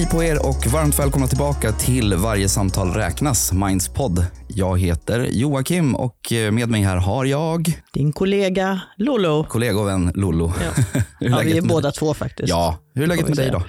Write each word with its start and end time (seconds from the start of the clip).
Hej 0.00 0.08
på 0.08 0.24
er 0.24 0.46
och 0.48 0.66
varmt 0.66 0.98
välkomna 0.98 1.26
tillbaka 1.26 1.72
till 1.72 2.14
Varje 2.14 2.48
samtal 2.48 2.94
räknas, 2.94 3.52
Minds 3.52 3.88
podd. 3.88 4.26
Jag 4.48 4.80
heter 4.80 5.28
Joakim 5.30 5.94
och 5.94 6.16
med 6.52 6.68
mig 6.68 6.82
här 6.82 6.96
har 6.96 7.24
jag 7.24 7.72
Din 7.92 8.12
kollega 8.12 8.80
Lolo. 8.96 9.44
kollega 9.48 9.78
och 9.80 9.86
vän 9.88 10.12
Lollo. 10.14 10.52
Ja. 10.60 11.00
Ja, 11.20 11.40
vi 11.44 11.58
är 11.58 11.62
båda 11.62 11.90
två 11.92 12.14
faktiskt. 12.14 12.48
Ja, 12.48 12.78
hur 12.94 13.02
är 13.02 13.06
läget 13.06 13.28
med 13.28 13.36
dig 13.36 13.50
då? 13.50 13.62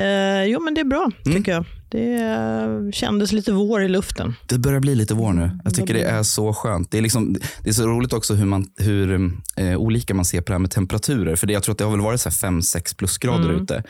Eh, 0.00 0.44
jo, 0.44 0.60
men 0.60 0.74
det 0.74 0.80
är 0.80 0.84
bra 0.84 1.10
Mm. 1.26 1.36
tycker 1.38 1.52
jag. 1.52 1.64
Det 1.92 2.94
kändes 2.94 3.32
lite 3.32 3.52
vår 3.52 3.82
i 3.82 3.88
luften. 3.88 4.34
Det 4.46 4.58
börjar 4.58 4.80
bli 4.80 4.94
lite 4.94 5.14
vår 5.14 5.32
nu. 5.32 5.50
Jag 5.64 5.74
tycker 5.74 5.94
det 5.94 6.02
är 6.02 6.22
så 6.22 6.52
skönt. 6.54 6.90
Det 6.90 6.98
är, 6.98 7.02
liksom, 7.02 7.36
det 7.62 7.68
är 7.70 7.74
så 7.74 7.86
roligt 7.86 8.12
också 8.12 8.34
hur, 8.34 8.44
man, 8.46 8.66
hur 8.76 9.32
eh, 9.56 9.76
olika 9.76 10.14
man 10.14 10.24
ser 10.24 10.40
på 10.40 10.46
det 10.46 10.52
här 10.52 10.58
med 10.58 10.70
temperaturer. 10.70 11.36
För 11.36 11.46
det, 11.46 11.52
jag 11.52 11.62
tror 11.62 11.72
att 11.72 11.78
det 11.78 11.84
har 11.84 11.90
väl 11.90 12.00
varit 12.00 12.20
5-6 12.20 12.96
plusgrader 12.96 13.48
Mm. 13.50 13.62
ute. 13.62 13.82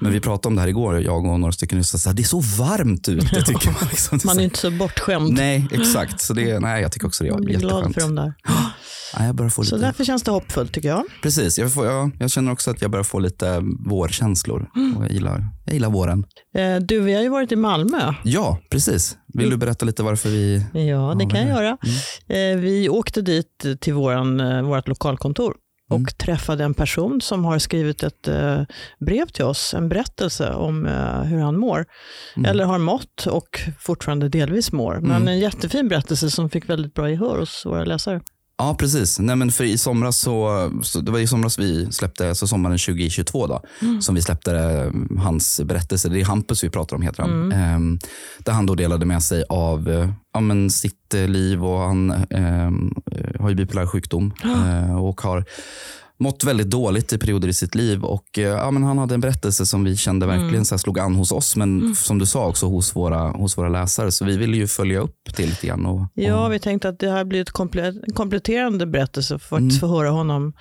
Men 0.00 0.12
vi 0.12 0.20
pratade 0.20 0.48
om 0.48 0.54
det 0.54 0.60
här 0.60 0.68
igår, 0.68 1.00
jag 1.00 1.24
och 1.26 1.40
några 1.40 1.52
stycken. 1.52 1.84
Så 1.84 2.08
här, 2.08 2.16
det 2.16 2.22
är 2.22 2.24
så 2.24 2.40
varmt 2.40 3.08
ute 3.08 3.42
tycker 3.42 3.66
man. 3.70 3.88
Liksom. 3.90 4.18
Är 4.22 4.26
Man 4.26 4.38
är 4.38 4.44
inte 4.44 4.58
så 4.58 4.70
bortskämd. 4.70 5.32
Nej, 5.32 5.68
exakt. 5.72 6.20
Så 6.20 6.34
det, 6.34 6.58
nej, 6.60 6.82
jag 6.82 6.92
tycker 6.92 7.06
också 7.06 7.24
det 7.24 7.30
är 7.30 7.32
Man 7.32 7.44
blir 7.44 7.58
glad 7.58 7.70
jätteskönt. 7.72 7.94
för 7.94 8.00
dem 8.00 8.14
där. 8.14 8.32
Nej, 9.18 9.26
jag 9.26 9.34
börjar 9.34 9.50
få 9.50 9.64
Så 9.64 9.74
lite... 9.76 9.86
därför 9.86 10.04
känns 10.04 10.22
det 10.22 10.30
hoppfullt 10.30 10.72
tycker 10.72 10.88
jag. 10.88 11.04
Precis, 11.22 11.58
jag, 11.58 11.72
får, 11.74 11.86
jag, 11.86 12.10
jag 12.18 12.30
känner 12.30 12.52
också 12.52 12.70
att 12.70 12.82
jag 12.82 12.90
börjar 12.90 13.04
få 13.04 13.18
lite 13.18 13.62
vårkänslor. 13.86 14.70
Mm. 14.76 14.96
Och 14.96 15.04
jag, 15.04 15.12
gillar, 15.12 15.44
jag 15.64 15.74
gillar 15.74 15.90
våren. 15.90 16.24
Eh, 16.54 16.76
du, 16.76 17.00
vi 17.00 17.14
har 17.14 17.22
ju 17.22 17.28
varit 17.28 17.52
i 17.52 17.56
Malmö. 17.56 18.14
Ja, 18.24 18.58
precis. 18.70 19.16
Vill 19.34 19.50
du 19.50 19.56
berätta 19.56 19.86
lite 19.86 20.02
varför 20.02 20.28
vi... 20.28 20.56
Ja, 20.72 21.14
det 21.18 21.24
Ja, 21.24 21.30
kan 21.30 21.40
jag 21.40 21.48
göra. 21.48 21.78
Eh, 22.28 22.56
vi 22.58 22.88
åkte 22.88 23.22
dit 23.22 23.66
till 23.80 23.94
våran, 23.94 24.40
eh, 24.40 24.62
vårt 24.62 24.88
lokalkontor 24.88 25.54
och 25.90 25.96
Mm. 25.96 26.06
träffade 26.06 26.64
en 26.64 26.74
person 26.74 27.20
som 27.20 27.44
har 27.44 27.58
skrivit 27.58 28.02
ett 28.02 28.28
brev 29.00 29.26
till 29.26 29.44
oss, 29.44 29.74
en 29.74 29.88
berättelse 29.88 30.52
om 30.52 30.86
hur 31.24 31.38
han 31.40 31.58
mår. 31.58 31.84
Mm. 32.36 32.50
Eller 32.50 32.64
har 32.64 32.78
mått 32.78 33.26
och 33.26 33.60
fortfarande 33.80 34.28
delvis 34.28 34.72
mår. 34.72 34.94
Men 34.94 35.10
Mm. 35.16 35.28
en 35.28 35.38
jättefin 35.38 35.88
berättelse 35.88 36.30
som 36.30 36.50
fick 36.50 36.68
väldigt 36.68 36.94
bra 36.94 37.10
gehör 37.10 37.38
hos 37.38 37.66
våra 37.66 37.84
läsare. 37.84 38.20
Ja, 38.58 38.74
precis. 38.78 39.18
Nej, 39.18 39.36
men 39.36 39.50
för 39.52 39.64
i 39.64 39.78
somras 39.78 40.18
så, 40.18 40.70
så, 40.82 41.00
det 41.00 41.10
var 41.12 41.18
i 41.18 41.26
somras 41.26 41.58
vi 41.58 41.92
släppte, 41.92 42.34
så 42.34 42.46
sommaren 42.46 42.78
2022 42.78 43.46
då, 43.46 43.62
Mm. 43.82 44.02
som 44.02 44.14
vi 44.14 44.22
släppte 44.22 44.54
eh, 44.58 45.18
hans 45.22 45.60
berättelse. 45.64 46.08
Det 46.08 46.20
är 46.20 46.24
Hampus 46.24 46.64
vi 46.64 46.70
pratar 46.70 46.96
om 46.96 47.02
heter 47.02 47.22
han. 47.22 47.30
Mm. 47.30 47.52
Ehm, 47.52 47.98
där 48.38 48.52
han 48.52 48.66
då 48.66 48.74
delade 48.74 49.06
med 49.06 49.22
sig 49.22 49.44
av 49.48 49.88
eh, 49.88 50.10
ja, 50.34 50.40
men 50.40 50.70
sitt 50.70 51.14
eh, 51.14 51.28
liv 51.28 51.64
och 51.64 51.78
han 51.80 52.10
ehm, 52.30 52.94
eh, 53.12 53.40
har 53.40 53.48
ju 53.48 53.54
bipolär 53.54 53.86
sjukdom 53.86 54.32
eh, 54.44 54.96
och 55.04 55.20
har 55.20 55.44
mått 56.20 56.44
väldigt 56.44 56.70
dåligt 56.70 57.12
i 57.12 57.18
perioder 57.18 57.48
i 57.48 57.52
sitt 57.52 57.74
liv. 57.74 58.04
Och, 58.04 58.38
eh, 58.38 58.42
ja, 58.44 58.70
men 58.70 58.82
han 58.82 58.98
hade 58.98 59.14
en 59.14 59.20
berättelse 59.20 59.66
som 59.66 59.84
vi 59.84 59.96
kände 59.96 60.26
verkligen 60.26 60.48
Mm. 60.54 60.64
så 60.64 60.78
slog 60.78 60.98
an 60.98 61.14
hos 61.14 61.32
oss, 61.32 61.56
men 61.56 61.94
som 61.94 62.18
du 62.18 62.26
sa 62.26 62.46
också 62.46 62.66
hos 62.66 62.96
våra, 62.96 63.18
hos 63.30 63.58
våra 63.58 63.68
läsare. 63.68 64.12
Så 64.12 64.24
vi 64.24 64.36
ville 64.36 64.56
ju 64.56 64.66
följa 64.66 65.00
upp 65.00 65.16
det 65.36 65.46
lite 65.46 65.66
grann. 65.66 65.86
Och, 65.86 66.00
Ja, 66.14 66.46
och, 66.46 66.52
vi 66.52 66.58
tänkte 66.58 66.88
att 66.88 66.98
det 66.98 67.10
här 67.10 67.24
blir 67.24 67.40
ett 67.40 67.58
en 68.06 68.14
kompletterande 68.14 68.86
berättelse 68.86 69.38
för 69.38 69.56
att 69.56 69.60
Mm. 69.62 69.70
få 69.76 69.86
höra 69.86 70.10
honom 70.10 70.52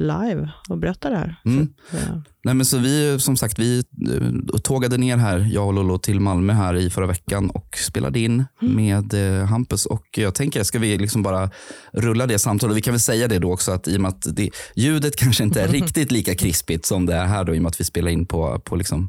live 0.00 0.50
och 0.68 0.78
berätta 0.78 1.10
det 1.10 1.16
här. 1.16 1.40
Mm. 1.44 1.68
För, 1.90 1.98
eh, 1.98 2.18
Nej, 2.44 2.54
men 2.54 2.66
så 2.66 2.78
vi, 2.78 3.18
som 3.20 3.36
sagt, 3.36 3.58
vi 3.58 3.78
eh, 3.78 4.58
tågade 4.62 4.96
ner 4.96 5.16
här, 5.16 5.48
jag 5.52 5.66
och 5.66 5.72
Lollo, 5.74 5.98
till 5.98 6.20
Malmö 6.20 6.52
här 6.52 6.74
i 6.76 6.90
förra 6.90 7.06
veckan 7.06 7.50
och 7.50 7.76
spelade 7.86 8.20
in 8.20 8.44
Mm. 8.62 8.76
med 8.76 9.14
eh, 9.40 9.46
Hampus. 9.46 9.86
Och 9.86 10.06
jag 10.16 10.34
tänker, 10.34 10.62
ska 10.62 10.78
vi 10.78 10.98
liksom 10.98 11.22
bara 11.22 11.50
rulla 11.92 12.26
det 12.26 12.38
samtalet? 12.38 12.76
Vi 12.76 12.80
kan 12.80 12.92
väl 12.92 13.00
säga 13.00 13.28
det 13.28 13.38
då 13.38 13.52
också, 13.52 13.72
att 13.72 13.88
i 13.88 13.96
och 13.96 14.00
med 14.00 14.08
att 14.08 14.26
det, 14.36 14.50
ljudet 14.74 15.16
kanske 15.16 15.44
inte 15.44 15.62
är 15.62 15.68
riktigt 15.72 16.12
lika 16.12 16.34
krispigt 16.34 16.86
som 16.86 17.06
det 17.06 17.14
är 17.14 17.26
här 17.26 17.44
då, 17.44 17.54
i 17.54 17.58
och 17.58 17.62
med 17.62 17.68
att 17.70 17.80
vi 17.80 17.84
spelar 17.84 18.10
in 18.10 18.26
på, 18.26 18.58
på, 18.64 18.76
liksom, 18.76 19.08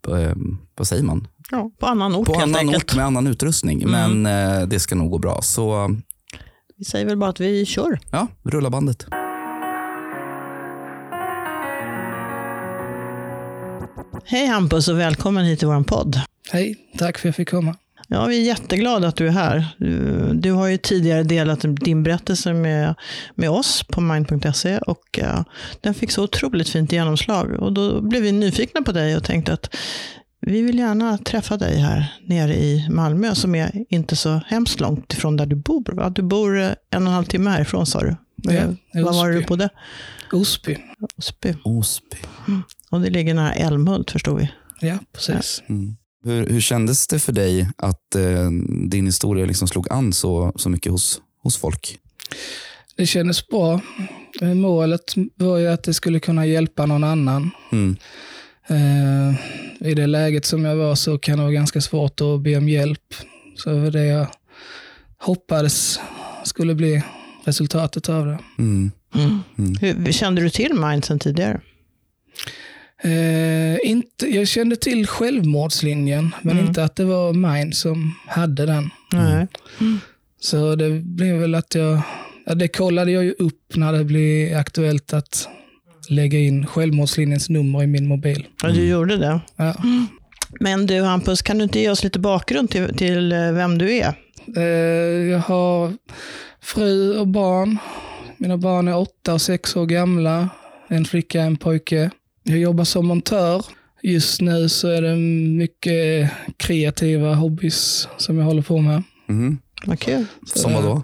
på 0.00 0.16
eh, 0.16 0.34
vad 0.76 0.86
säger 0.88 1.02
man? 1.02 1.26
ja, 1.50 1.70
på 1.80 1.86
annan 1.86 2.14
ort 2.14 2.26
På 2.26 2.34
annan 2.34 2.56
enkelt. 2.56 2.84
ort 2.84 2.96
med 2.96 3.04
annan 3.04 3.26
utrustning. 3.26 3.82
Mm. 3.82 4.22
Men 4.22 4.60
eh, 4.60 4.68
det 4.68 4.80
ska 4.80 4.94
nog 4.94 5.10
gå 5.10 5.18
bra. 5.18 5.42
Så 5.42 5.96
Vi 6.76 6.84
säger 6.84 7.06
väl 7.06 7.16
bara 7.16 7.30
att 7.30 7.40
vi 7.40 7.66
kör. 7.66 7.98
ja, 8.10 8.26
rulla 8.42 8.70
bandet. 8.70 9.06
Hej 14.28 14.46
Hampus 14.46 14.88
och 14.88 14.98
välkommen 14.98 15.44
hit 15.44 15.58
till 15.58 15.68
vår 15.68 15.82
podd. 15.82 16.20
Hej, 16.52 16.76
tack 16.98 17.18
för 17.18 17.20
att 17.20 17.24
jag 17.24 17.34
fick 17.34 17.50
komma. 17.50 17.76
Ja, 18.08 18.26
vi 18.26 18.40
är 18.40 18.44
jätteglada 18.44 19.08
att 19.08 19.16
du 19.16 19.26
är 19.26 19.30
här. 19.30 19.74
Du, 19.78 20.30
du 20.34 20.52
har 20.52 20.66
ju 20.66 20.76
tidigare 20.76 21.22
delat 21.22 21.64
din 21.64 22.02
berättelse 22.02 22.52
med, 22.52 22.94
med 23.34 23.50
oss 23.50 23.82
på 23.82 24.00
mind.se 24.00 24.78
och 24.78 25.18
eh, 25.18 25.42
den 25.80 25.94
fick 25.94 26.10
så 26.10 26.22
otroligt 26.24 26.68
fint 26.68 26.92
genomslag. 26.92 27.50
Och 27.50 27.72
då 27.72 28.00
blev 28.00 28.22
vi 28.22 28.32
nyfikna 28.32 28.82
på 28.82 28.92
dig 28.92 29.16
och 29.16 29.24
tänkte 29.24 29.52
att 29.52 29.76
vi 30.40 30.62
vill 30.62 30.78
gärna 30.78 31.18
träffa 31.18 31.56
dig 31.56 31.78
här 31.78 32.14
nere 32.26 32.54
i 32.54 32.88
Malmö 32.90 33.34
som 33.34 33.54
är 33.54 33.84
inte 33.88 34.16
så 34.16 34.40
hemskt 34.46 34.80
långt 34.80 35.12
ifrån 35.12 35.36
där 35.36 35.46
du 35.46 35.56
bor. 35.56 35.92
va? 35.92 36.10
Du 36.10 36.22
bor 36.22 36.58
eh, 36.58 36.64
en 36.66 37.02
och 37.02 37.08
en 37.08 37.14
halv 37.14 37.24
timme 37.24 37.50
härifrån 37.50 37.86
sa 37.86 38.00
du. 38.00 38.16
Ja, 38.42 38.62
Var 39.02 39.12
var 39.12 39.30
du 39.30 39.44
bodde? 39.44 39.68
Osby. 40.32 40.76
Osby. 41.18 41.54
Osby. 41.64 42.16
Och 42.90 43.00
det 43.00 43.10
ligger 43.10 43.34
nära 43.34 43.52
Älmhult 43.52 44.10
förstod 44.10 44.38
vi. 44.38 44.50
Ja, 44.80 44.98
precis. 45.12 45.62
Mm. 45.68 45.96
Hur, 46.24 46.46
hur 46.46 46.60
kändes 46.60 47.06
det 47.06 47.18
för 47.18 47.32
dig 47.32 47.68
att 47.76 48.14
eh, 48.14 48.50
din 48.88 49.06
historia 49.06 49.46
liksom 49.46 49.68
slog 49.68 49.92
an 49.92 50.12
så, 50.12 50.52
så 50.56 50.68
mycket 50.68 50.92
hos, 50.92 51.20
hos 51.42 51.56
folk? 51.56 51.98
Det 52.96 53.06
kändes 53.06 53.48
bra. 53.48 53.80
Målet 54.40 55.14
var 55.34 55.58
ju 55.58 55.68
att 55.68 55.82
det 55.82 55.94
skulle 55.94 56.20
kunna 56.20 56.46
hjälpa 56.46 56.86
någon 56.86 57.04
annan. 57.04 57.50
Mm. 57.72 57.96
Eh, 58.68 59.34
I 59.88 59.94
det 59.94 60.06
läget 60.06 60.44
som 60.44 60.64
jag 60.64 60.76
var 60.76 60.94
så 60.94 61.18
kan 61.18 61.38
det 61.38 61.42
vara 61.42 61.52
ganska 61.52 61.80
svårt 61.80 62.20
att 62.20 62.40
be 62.40 62.56
om 62.56 62.68
hjälp. 62.68 63.14
Så 63.54 63.70
det 63.70 63.80
var 63.80 63.90
det 63.90 64.04
jag 64.04 64.26
hoppades 65.18 66.00
skulle 66.44 66.74
bli 66.74 67.02
resultatet 67.44 68.08
av 68.08 68.26
det. 68.26 68.38
Mm. 68.58 68.90
Mm. 69.14 69.74
Hur, 69.80 70.12
kände 70.12 70.42
du 70.42 70.50
till 70.50 70.74
Mind 70.74 71.04
sen 71.04 71.18
tidigare? 71.18 71.60
Eh, 73.02 73.90
inte, 73.90 74.26
jag 74.34 74.48
kände 74.48 74.76
till 74.76 75.06
självmordslinjen, 75.06 76.34
men 76.42 76.56
Mm. 76.56 76.66
inte 76.68 76.84
att 76.84 76.96
det 76.96 77.04
var 77.04 77.32
Mind 77.32 77.76
som 77.76 78.14
hade 78.26 78.66
den. 78.66 78.90
Nej. 79.12 79.46
Så 80.40 80.74
det 80.76 80.90
blev 80.90 81.36
väl 81.36 81.54
att 81.54 81.74
jag, 81.74 82.00
ja, 82.46 82.54
det 82.54 82.68
kollade 82.68 83.10
jag 83.10 83.24
ju 83.24 83.32
upp 83.38 83.76
när 83.76 83.92
det 83.92 84.04
blev 84.04 84.56
aktuellt 84.58 85.12
att 85.12 85.48
lägga 86.08 86.38
in 86.38 86.66
självmordslinjens 86.66 87.48
nummer 87.48 87.82
i 87.82 87.86
min 87.86 88.06
mobil. 88.08 88.46
Ja, 88.62 88.68
du 88.68 88.88
gjorde 88.88 89.16
det. 89.16 89.40
Ja. 89.56 89.74
Men 90.60 90.86
du 90.86 91.02
Hampus, 91.02 91.42
kan 91.42 91.58
du 91.58 91.64
inte 91.64 91.78
ge 91.80 91.90
oss 91.90 92.04
lite 92.04 92.18
bakgrund 92.18 92.70
till, 92.70 92.96
till 92.96 93.32
eh, 93.32 93.52
vem 93.52 93.78
du 93.78 93.92
är? 93.92 94.14
Eh, 94.56 94.62
jag 95.30 95.38
har 95.38 95.92
fru 96.62 97.18
och 97.18 97.26
barn. 97.28 97.78
Mina 98.36 98.56
barn 98.56 98.88
är 98.88 98.96
åtta 98.96 99.34
och 99.34 99.42
sex 99.42 99.76
år 99.76 99.86
gamla. 99.86 100.48
En 100.88 101.04
flicka 101.04 101.38
och 101.38 101.44
en 101.46 101.56
pojke. 101.56 102.10
Jag 102.48 102.58
jobbar 102.58 102.84
som 102.84 103.06
montör. 103.06 103.64
Just 104.02 104.40
nu 104.40 104.68
så 104.68 104.88
är 104.88 105.02
det 105.02 105.16
mycket 105.56 106.30
kreativa 106.56 107.34
hobbys 107.34 108.08
som 108.16 108.38
jag 108.38 108.44
håller 108.44 108.62
på 108.62 108.78
med. 108.78 109.02
Mm. 109.28 109.58
Vad 109.86 109.98
kul. 110.00 110.26
Som 110.46 110.72
vad 110.72 110.84
då? 110.84 111.02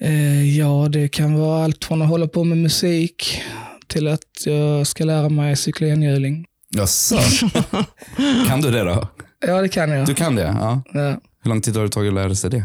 Eh, 0.00 0.58
ja, 0.58 0.88
det 0.90 1.08
kan 1.08 1.34
vara 1.34 1.64
allt 1.64 1.84
från 1.84 2.02
att 2.02 2.08
hålla 2.08 2.28
på 2.28 2.44
med 2.44 2.58
musik 2.58 3.42
till 3.86 4.08
att 4.08 4.46
jag 4.46 4.86
ska 4.86 5.04
lära 5.04 5.28
mig 5.28 5.56
cykla 5.56 5.86
enhjuling. 5.86 6.46
Jaså? 6.76 7.18
kan 8.48 8.60
du 8.60 8.70
det 8.70 8.84
då? 8.84 9.08
Ja, 9.46 9.62
det 9.62 9.68
kan 9.68 9.90
jag. 9.90 10.06
Du 10.06 10.14
kan 10.14 10.34
det? 10.34 10.56
Ja. 10.60 10.82
Ja. 10.92 11.20
Hur 11.42 11.48
lång 11.48 11.60
tid 11.60 11.76
har 11.76 11.82
det 11.82 11.90
tagit 11.90 12.08
att 12.08 12.14
lära 12.14 12.34
sig 12.34 12.50
det? 12.50 12.64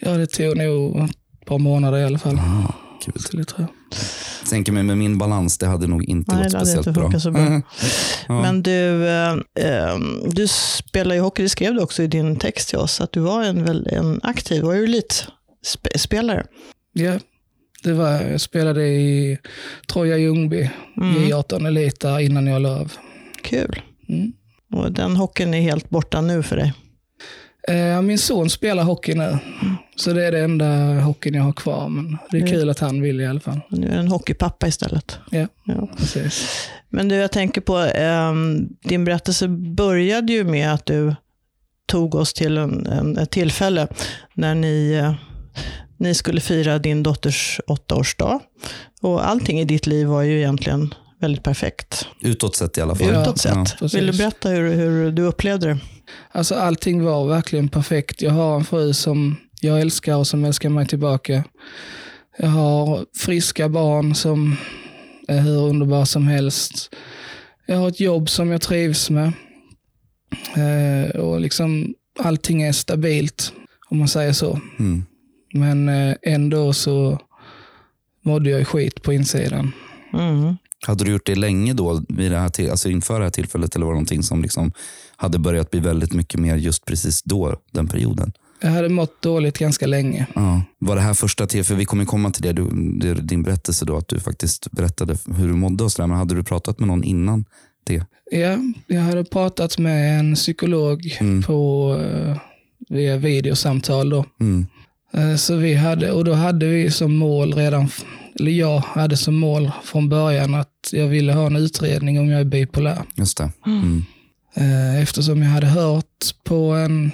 ja, 0.00 0.10
det 0.10 0.26
tog 0.26 0.56
nog 0.56 0.96
ett 1.04 1.46
par 1.46 1.58
månader 1.58 1.98
i 1.98 2.04
alla 2.04 2.18
fall. 2.18 2.38
Ah, 2.38 2.74
kul. 3.04 3.14
Så 3.22 3.36
det 3.36 3.44
tror 3.44 3.60
jag. 3.60 3.98
Tänker 4.50 4.72
mig 4.72 4.82
med 4.82 4.98
min 4.98 5.18
balans, 5.18 5.58
det 5.58 5.66
hade 5.66 5.86
nog 5.86 6.04
inte 6.04 6.34
Nej, 6.34 6.42
gått 6.44 6.52
speciellt 6.52 6.86
inte 6.86 7.00
bra. 7.00 7.20
så 7.20 7.30
bra. 7.30 7.42
Mm. 7.42 7.62
Ja. 8.28 8.42
Men 8.42 8.62
du, 8.62 9.08
eh, 9.08 9.32
eh, 9.58 9.98
du 10.30 10.48
spelar 10.48 11.14
ju 11.14 11.20
hockey, 11.20 11.42
det 11.42 11.48
skrev 11.48 11.74
du 11.74 11.80
också 11.80 12.02
i 12.02 12.06
din 12.06 12.36
text 12.36 12.68
till 12.68 12.78
oss, 12.78 13.00
att 13.00 13.12
du 13.12 13.20
var 13.20 13.42
en, 13.44 13.86
en 13.86 14.20
aktiv, 14.22 14.62
var 14.62 14.74
du 14.74 14.84
elitspelare? 14.84 16.46
Ja, 16.92 17.18
det 17.82 17.92
var 17.92 18.10
jag. 18.10 18.40
spelade 18.40 18.86
i 18.88 19.38
Troja 19.86 20.18
Ljungby, 20.18 20.70
Mm. 20.96 21.14
J18 21.22 21.66
Elit 21.66 22.00
där 22.00 22.18
innan 22.18 22.46
jag 22.46 22.62
la 22.62 22.80
av. 22.80 22.92
Kul. 23.42 23.82
Mm. 24.08 24.32
Och 24.72 24.92
den 24.92 25.16
hockeyn 25.16 25.54
är 25.54 25.60
helt 25.60 25.90
borta 25.90 26.20
nu 26.20 26.42
för 26.42 26.56
dig. 26.56 26.72
Eh, 27.68 28.02
min 28.02 28.18
son 28.18 28.50
spelar 28.50 28.82
hockey 28.82 29.14
nu, 29.14 29.38
så 29.96 30.12
det 30.12 30.26
är 30.26 30.32
det 30.32 30.40
enda 30.40 30.66
hockeyn 31.00 31.34
jag 31.34 31.42
har 31.42 31.52
kvar. 31.52 31.88
Men 31.88 32.18
det 32.30 32.36
är 32.36 32.40
Mm. 32.40 32.52
kul 32.52 32.70
att 32.70 32.78
han 32.78 33.00
vill 33.02 33.20
i 33.20 33.26
alla 33.26 33.40
fall. 33.40 33.60
Nu 33.68 33.88
är 33.88 33.96
en 33.98 34.08
hockeypappa 34.08 34.66
istället. 34.68 35.18
Ja, 35.30 35.46
Ja. 35.64 35.88
precis. 35.96 36.68
Men 36.88 37.08
du, 37.08 37.14
jag 37.14 37.32
tänker 37.32 37.60
på, 37.60 37.76
ehm, 37.78 38.68
din 38.82 39.04
berättelse 39.04 39.48
började 39.48 40.32
ju 40.32 40.44
med 40.44 40.72
att 40.74 40.86
du 40.86 41.14
tog 41.86 42.14
oss 42.14 42.32
till 42.34 42.58
en, 42.58 42.86
en, 42.86 43.18
ett 43.18 43.30
tillfälle 43.30 43.88
när 44.34 44.54
ni, 44.54 44.92
eh, 44.92 45.14
ni 45.96 46.14
skulle 46.14 46.40
fira 46.40 46.78
din 46.78 47.02
dotters 47.02 47.60
åttaårsdag. 47.66 48.40
Och 49.02 49.28
allting 49.28 49.60
i 49.60 49.64
ditt 49.64 49.86
liv 49.86 50.06
var 50.06 50.22
ju 50.22 50.38
egentligen 50.38 50.94
väldigt 51.24 51.42
perfekt. 51.42 52.08
Utåt 52.20 52.56
sett 52.56 52.78
i 52.78 52.80
alla 52.80 52.94
fall. 52.94 53.08
Ja, 53.12 53.22
Utåt 53.22 53.38
sett. 53.38 53.78
precis. 53.78 53.94
Vill 53.94 54.06
du 54.06 54.18
berätta 54.18 54.48
hur, 54.48 54.74
hur 54.74 55.12
du 55.12 55.22
upplevde 55.22 55.66
det? 55.66 55.78
Alltså 56.32 56.54
allting 56.54 57.04
var 57.04 57.26
verkligen 57.26 57.68
perfekt. 57.68 58.22
Jag 58.22 58.30
har 58.30 58.56
en 58.56 58.64
fru 58.64 58.92
som 58.92 59.36
jag 59.60 59.80
älskar 59.80 60.16
och 60.16 60.26
som 60.26 60.44
älskar 60.44 60.68
mig 60.68 60.86
tillbaka. 60.86 61.44
Jag 62.38 62.48
har 62.48 63.06
friska 63.16 63.68
barn 63.68 64.14
som 64.14 64.56
är 65.28 65.40
hur 65.40 65.58
underbara 65.68 66.06
som 66.06 66.26
helst. 66.26 66.94
Jag 67.66 67.76
har 67.76 67.88
ett 67.88 68.00
jobb 68.00 68.30
som 68.30 68.50
jag 68.50 68.60
trivs 68.60 69.10
med. 69.10 69.32
Eh, 70.56 71.20
och 71.20 71.40
liksom 71.40 71.94
allting 72.18 72.62
är 72.62 72.72
stabilt, 72.72 73.52
om 73.88 73.98
man 73.98 74.08
säger 74.08 74.32
så. 74.32 74.60
Mm. 74.78 75.04
Men 75.52 75.88
eh, 75.88 76.16
ändå 76.22 76.72
så 76.72 77.18
mådde 78.24 78.50
jag 78.50 78.68
skit 78.68 79.02
på 79.02 79.12
insidan. 79.12 79.72
Mm. 80.12 80.56
Hade 80.86 81.04
du 81.04 81.10
gjort 81.12 81.26
det 81.26 81.34
länge 81.34 81.72
då, 81.72 82.02
vid 82.08 82.30
det 82.30 82.38
här 82.38 82.48
till, 82.48 82.70
alltså 82.70 82.88
inför 82.90 83.18
det 83.18 83.24
här 83.26 83.30
tillfället, 83.30 83.76
eller 83.76 83.86
var 83.86 83.92
det 83.92 83.96
någonting 83.96 84.22
som 84.22 84.42
liksom 84.42 84.72
hade 85.16 85.38
börjat 85.38 85.70
bli 85.70 85.80
väldigt 85.80 86.12
mycket 86.12 86.40
mer 86.40 86.56
just 86.56 86.84
precis 86.84 87.22
då, 87.22 87.56
den 87.72 87.86
perioden? 87.88 88.32
Jag 88.60 88.70
hade 88.70 88.88
mått 88.88 89.22
dåligt 89.22 89.58
ganska 89.58 89.86
länge. 89.86 90.26
Ja. 90.34 90.62
Var 90.78 90.96
det 90.96 91.02
här 91.02 91.14
första 91.14 91.46
till, 91.46 91.64
för 91.64 91.74
vi 91.74 91.84
kommer 91.84 92.04
komma 92.04 92.30
till 92.30 92.42
det, 92.42 92.52
du, 92.52 92.68
det, 93.00 93.14
din 93.14 93.42
berättelse 93.42 93.84
då, 93.84 93.96
att 93.96 94.08
du 94.08 94.20
faktiskt 94.20 94.70
berättade 94.70 95.16
hur 95.36 95.48
du 95.48 95.54
mådde 95.54 95.84
och 95.84 95.92
sådär, 95.92 96.06
men 96.06 96.16
hade 96.16 96.34
du 96.34 96.42
pratat 96.44 96.78
med 96.78 96.88
någon 96.88 97.04
innan 97.04 97.44
det? 97.86 98.04
Ja, 98.30 98.58
jag 98.86 99.00
hade 99.02 99.24
pratat 99.24 99.78
med 99.78 100.18
en 100.20 100.34
psykolog 100.34 101.16
Mm. 101.20 101.42
på 101.42 101.90
eh, 102.04 102.36
via 102.88 103.16
videosamtal. 103.16 104.10
Då. 104.10 104.24
Mm. 104.40 104.66
Eh, 105.12 105.36
Så 105.36 105.56
vi 105.56 105.74
hade, 105.74 106.12
och 106.12 106.24
då 106.24 106.32
hade 106.32 106.66
vi 106.66 106.90
som 106.90 107.16
mål 107.16 107.52
redan, 107.54 107.88
eller 108.40 108.50
jag 108.52 108.78
hade 108.78 109.16
som 109.16 109.34
mål 109.34 109.70
från 109.84 110.08
början 110.08 110.54
att 110.54 110.68
jag 110.92 111.06
ville 111.06 111.32
ha 111.32 111.46
en 111.46 111.56
utredning 111.56 112.18
om 112.20 112.30
jag 112.30 112.40
är 112.40 112.44
bipolär. 112.44 113.02
Just 113.14 113.36
det. 113.38 113.50
Mm. 113.66 114.04
Eh, 114.54 115.02
Eftersom 115.02 115.42
jag 115.42 115.50
hade 115.50 115.66
hört 115.66 116.44
på 116.44 116.56
en, 116.72 117.10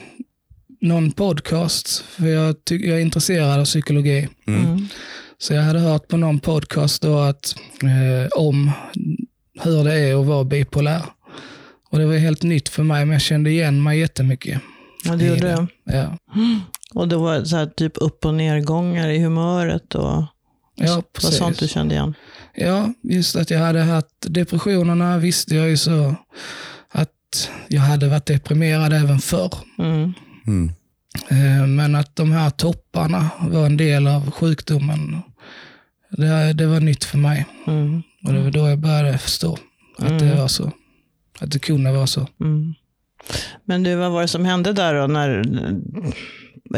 någon 0.81 1.13
podcast, 1.13 1.99
för 1.99 2.27
jag, 2.27 2.65
ty, 2.65 2.87
jag 2.89 2.97
är 2.97 3.01
intresserad 3.03 3.61
av 3.61 3.65
psykologi. 3.65 4.29
Mm. 4.47 4.65
Mm. 4.65 4.87
Så 5.39 5.55
jag 5.55 5.63
hade 5.63 5.79
hört 5.79 6.09
på 6.09 6.17
någon 6.17 6.41
podcast 6.41 7.03
då 7.03 7.19
att, 7.19 7.55
eh, 7.83 8.29
om 8.39 8.71
hur 9.63 9.85
det 9.85 9.95
är 9.95 10.21
att 10.21 10.27
vara 10.27 10.45
bipolär. 10.45 11.03
Och 11.91 11.99
det 11.99 12.07
var 12.07 12.15
helt 12.15 12.43
nytt 12.43 12.69
för 12.69 12.83
mig, 12.83 13.05
men 13.05 13.13
jag 13.13 13.23
kände 13.23 13.51
igen 13.51 13.83
mig 13.83 13.99
jättemycket. 13.99 14.61
Ja, 15.05 15.17
det 15.17 15.27
gjorde 15.27 15.41
det. 15.41 15.67
Ja, 15.85 16.17
Och 16.95 17.09
det 17.09 17.17
var 17.17 17.45
så 17.45 17.57
här, 17.57 17.67
typ 17.67 17.93
upp 17.97 18.25
och 18.25 18.35
nedgångar 18.35 19.09
i 19.09 19.19
humöret 19.19 19.95
och 19.95 20.25
ja 20.77 21.03
precis. 21.13 21.37
sånt 21.39 21.59
du 21.59 21.69
kände 21.69 21.95
igen. 21.95 22.15
Ja, 22.61 22.93
just 23.03 23.37
att 23.37 23.51
jag 23.51 23.59
hade 23.59 23.83
haft 23.83 24.07
depressionerna 24.21 25.19
visste 25.19 25.55
jag 25.57 25.69
ju 25.71 25.77
så 25.77 26.15
att 26.89 27.51
jag 27.69 27.81
hade 27.81 28.09
varit 28.09 28.27
deprimerad 28.27 28.93
även 28.93 29.19
förr. 29.19 29.55
Mm. 29.79 30.13
Mm. 30.47 30.71
Eh, 31.29 31.67
Men 31.67 31.95
att 31.95 32.17
de 32.17 32.33
här 32.33 32.51
topparna 32.51 33.31
var 33.41 33.67
en 33.67 33.77
del 33.77 34.07
av 34.07 34.31
sjukdomen, 34.31 35.23
det, 36.11 36.53
det 36.53 36.67
var 36.67 36.81
nytt 36.81 37.05
för 37.05 37.19
mig. 37.19 37.47
Mm. 37.67 38.03
Och 38.27 38.33
det 38.33 38.41
var 38.41 38.51
då 38.51 38.69
jag 38.69 38.79
började 38.79 39.19
förstå 39.19 39.59
att 39.99 40.19
det 40.19 40.25
Mm. 40.27 40.39
var 40.39 40.49
så. 40.49 40.73
Att 41.41 41.51
det 41.51 41.59
kunde 41.59 41.93
vara 41.93 42.07
så. 42.07 42.27
Mm. 42.41 42.75
Men 43.65 43.83
du, 43.83 43.95
vad 43.95 44.13
var 44.13 44.23
det 44.23 44.29
som 44.29 44.45
hände 44.45 44.73
där 44.73 44.95
då 44.95 45.07
när, 45.07 45.43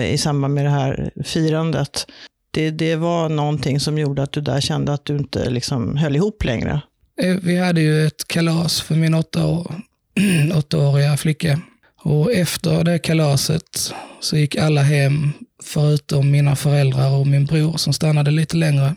i 0.02 0.18
samband 0.18 0.54
med 0.54 0.64
det 0.64 0.70
här 0.70 1.10
firandet? 1.24 2.06
Det, 2.54 2.70
det 2.70 2.96
var 2.96 3.28
någonting 3.28 3.80
som 3.80 3.98
gjorde 3.98 4.22
att 4.22 4.32
du 4.32 4.40
där 4.40 4.60
kände 4.60 4.92
att 4.92 5.04
du 5.04 5.16
inte 5.16 5.50
liksom 5.50 5.96
höll 5.96 6.16
ihop 6.16 6.44
längre. 6.44 6.80
Eh, 7.22 7.36
Vi 7.42 7.56
hade 7.58 7.80
ju 7.80 8.06
ett 8.06 8.28
kalas 8.28 8.80
för 8.80 8.94
min 8.94 9.14
åtta 9.14 9.46
år, 9.46 9.74
åttaåriga 10.54 11.16
flicka. 11.16 11.60
Och 12.02 12.32
efter 12.32 12.84
det 12.84 12.98
kalaset 12.98 13.92
så 14.20 14.36
gick 14.36 14.56
alla 14.56 14.82
hem, 14.82 15.32
förutom 15.64 16.30
mina 16.30 16.56
föräldrar 16.56 17.10
och 17.10 17.26
min 17.26 17.46
bror 17.46 17.76
som 17.76 17.92
stannade 17.92 18.30
lite 18.30 18.56
längre. 18.56 18.94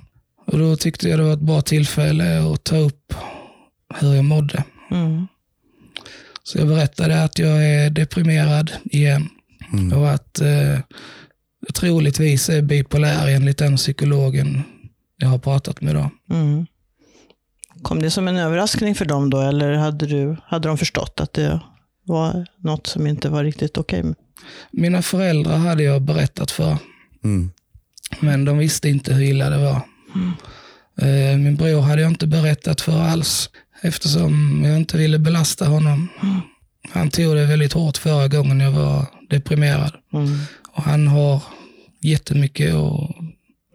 Och 0.47 0.59
då 0.59 0.75
tyckte 0.75 1.09
jag 1.09 1.19
det 1.19 1.23
var 1.23 1.33
ett 1.33 1.39
bra 1.39 1.61
tillfälle 1.61 2.53
att 2.53 2.63
ta 2.63 2.77
upp 2.77 3.13
hur 3.99 4.13
jag 4.13 4.25
mådde. 4.25 4.63
Mm. 4.91 5.27
Så 6.43 6.57
jag 6.57 6.67
berättade 6.67 7.23
att 7.23 7.39
jag 7.39 7.65
är 7.65 7.89
deprimerad 7.89 8.71
igen 8.83 9.29
Mm. 9.73 9.93
och 9.99 10.11
att 10.11 10.41
eh, 10.41 10.79
troligtvis 11.73 12.49
är 12.49 12.61
bipolär 12.61 13.27
enligt 13.27 13.57
den 13.57 13.75
psykologen 13.77 14.63
jag 15.17 15.27
har 15.27 15.37
pratat 15.39 15.81
med. 15.81 15.95
Då. 15.95 16.09
Mm. 16.35 16.65
Kom 17.81 18.01
det 18.01 18.11
som 18.11 18.27
en 18.27 18.37
överraskning 18.37 18.95
för 18.95 19.05
dem 19.05 19.29
då, 19.29 19.41
eller 19.41 19.73
hade, 19.73 20.05
du, 20.07 20.37
hade 20.45 20.67
de 20.67 20.77
förstått 20.77 21.19
att 21.19 21.33
det 21.33 21.59
var 22.03 22.45
något 22.57 22.87
som 22.87 23.07
inte 23.07 23.29
var 23.29 23.43
riktigt 23.43 23.77
okej? 23.77 24.03
med? 24.03 24.15
Mina 24.71 25.01
föräldrar 25.01 25.57
hade 25.57 25.83
jag 25.83 26.01
berättat 26.01 26.51
för, 26.51 26.77
Mm. 27.23 27.51
men 28.19 28.45
de 28.45 28.57
visste 28.57 28.89
inte 28.89 29.13
hur 29.13 29.23
illa 29.23 29.49
det 29.49 29.57
var. 29.57 29.81
Eh, 31.01 31.37
Min 31.37 31.55
bror 31.55 31.81
hade 31.81 32.01
jag 32.01 32.11
inte 32.11 32.27
berättat 32.27 32.81
för 32.81 33.01
alls, 33.01 33.49
eftersom 33.81 34.63
jag 34.65 34.77
inte 34.77 34.97
ville 34.97 35.19
belasta 35.19 35.65
honom. 35.67 36.07
Han 36.91 37.09
tog 37.09 37.35
det 37.35 37.45
väldigt 37.45 37.73
hårt 37.73 37.97
förra 37.97 38.27
gången 38.27 38.59
jag 38.59 38.71
var 38.71 39.05
deprimerad. 39.29 39.91
Mm. 40.13 40.37
Och 40.67 40.83
han 40.83 41.07
har 41.07 41.41
jättemycket 42.09 42.75
och, 42.75 43.15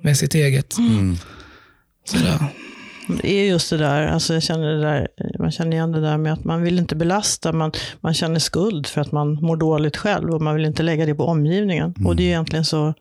med 0.03 0.17
sitt 0.17 0.35
eget. 0.35 0.79
Mm. 0.79 1.17
Sådär. 2.05 2.39
Det 3.23 3.33
är 3.33 3.49
just 3.49 3.71
det 3.71 3.77
där, 3.77 4.07
alltså 4.07 4.35
jag 4.35 4.43
känner 4.43 4.67
det 4.67 4.81
där, 4.81 5.09
man 5.39 5.51
känner 5.51 5.73
igen 5.73 5.93
det 5.93 6.01
där 6.01 6.19
med 6.19 6.33
att 6.33 6.45
man 6.45 6.63
vill 6.63 6.79
inte 6.79 6.97
belasta, 6.97 7.53
man, 7.53 7.73
man 8.01 8.15
känner 8.15 8.39
skuld 8.39 8.87
för 8.87 9.01
att 9.01 9.13
man 9.13 9.33
mår 9.35 9.57
dåligt 9.57 9.97
själv 9.97 10.31
och 10.31 10.43
man 10.43 10.55
vill 10.55 10.65
inte 10.65 10.83
lägga 10.83 11.07
det 11.07 11.15
på 11.15 11.25
omgivningen. 11.25 11.95
Och 12.05 12.17
det 12.17 12.23
är 12.23 12.27
egentligen 12.27 12.65
så 12.65 12.95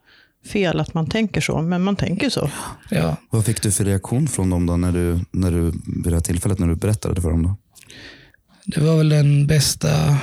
fel 0.46 0.80
att 0.80 0.94
man 0.94 1.10
tänker 1.10 1.42
så, 1.42 1.62
men 1.62 1.84
man 1.84 1.96
tänker 1.96 2.30
så. 2.30 2.50
Ja. 2.90 3.16
Vad 3.30 3.46
fick 3.46 3.62
du 3.62 3.72
för 3.72 3.86
reaktion 3.86 4.28
från 4.28 4.50
dem 4.50 4.66
då 4.66 4.78
när 4.78 4.92
du, 4.92 5.20
när 5.32 5.52
du, 5.52 5.64
vid 6.04 6.04
det 6.04 6.14
här 6.14 6.20
tillfället 6.20 6.60
när 6.60 6.68
du 6.68 6.76
berättade 6.76 7.22
för 7.22 7.30
dem? 7.30 7.44
Då? 7.44 7.56
Det 8.66 8.82
var 8.82 8.98
väl 8.98 9.10
den 9.10 9.48
bästa 9.48 10.18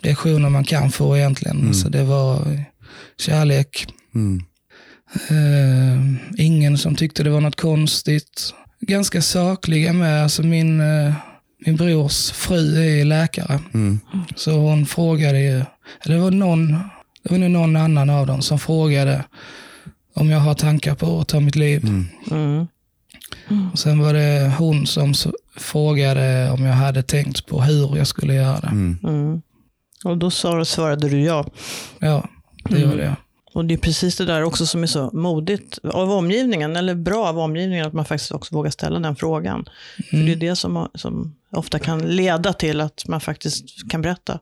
reaktionen 0.00 0.52
man 0.52 0.64
kan 0.64 0.90
få 0.90 1.16
egentligen. 1.16 1.68
Alltså 1.68 1.88
det 1.88 2.04
var 2.04 2.64
kärlek. 3.18 3.86
Mm. 4.14 4.42
Eh, 5.14 6.00
ingen 6.44 6.78
som 6.78 6.94
tyckte 6.94 7.22
det 7.22 7.30
var 7.30 7.40
något 7.40 7.60
konstigt. 7.60 8.54
Ganska 8.80 9.22
sakliga 9.22 9.92
med. 9.92 10.22
Alltså 10.22 10.42
min, 10.42 10.80
eh, 10.80 11.14
min 11.66 11.76
brors 11.76 12.30
fru 12.30 12.84
är 13.00 13.04
läkare. 13.04 13.60
Mm. 13.74 14.00
Så 14.36 14.50
hon 14.52 14.86
frågade 14.86 15.40
ju, 15.40 15.64
eller 16.04 16.14
det 16.16 16.18
var 16.20 16.30
någon, 16.30 16.72
det 17.22 17.30
var 17.30 17.38
nog 17.38 17.50
någon 17.50 17.76
annan 17.76 18.10
av 18.10 18.26
dem 18.26 18.42
som 18.42 18.58
frågade 18.58 19.24
om 20.14 20.30
jag 20.30 20.38
har 20.40 20.54
tankar 20.54 20.94
på 20.94 21.20
att 21.20 21.28
ta 21.28 21.40
mitt 21.40 21.56
liv. 21.56 21.84
Mm. 21.84 22.06
Mm. 22.30 22.66
Och 23.72 23.78
sen 23.78 23.98
var 23.98 24.14
det 24.14 24.52
hon 24.58 24.86
som 24.86 25.14
frågade 25.56 26.50
om 26.50 26.64
jag 26.64 26.74
hade 26.74 27.02
tänkt 27.02 27.46
på 27.46 27.62
hur 27.62 27.96
jag 27.96 28.06
skulle 28.06 28.34
göra 28.34 28.60
det. 28.60 28.66
Mm. 28.66 28.98
Mm. 29.04 29.42
Och 30.04 30.18
då 30.18 30.30
sa- 30.30 30.64
svarade 30.64 31.08
du 31.08 31.20
ja. 31.22 31.46
Ja, 31.98 32.28
det 32.64 32.76
Mm. 32.76 32.90
gjorde 32.90 33.04
jag. 33.04 33.14
Och 33.52 33.64
det 33.64 33.74
är 33.74 33.78
precis 33.78 34.16
det 34.16 34.24
där 34.24 34.42
också 34.42 34.66
som 34.66 34.82
är 34.82 34.86
så 34.86 35.10
modigt 35.12 35.78
av 35.84 36.10
omgivningen, 36.10 36.76
eller 36.76 36.94
bra 36.94 37.26
av 37.28 37.38
omgivningen, 37.38 37.86
att 37.86 37.92
man 37.92 38.04
faktiskt 38.04 38.32
också 38.32 38.54
vågar 38.54 38.70
ställa 38.70 38.98
den 38.98 39.16
frågan. 39.16 39.64
För 40.10 40.16
det 40.16 40.32
är 40.32 40.36
det 40.36 40.56
som, 40.56 40.88
som 40.94 41.34
ofta 41.52 41.78
kan 41.78 42.16
leda 42.16 42.52
till 42.52 42.80
att 42.80 43.04
man 43.08 43.20
faktiskt 43.20 43.90
kan 43.90 44.02
berätta. 44.02 44.38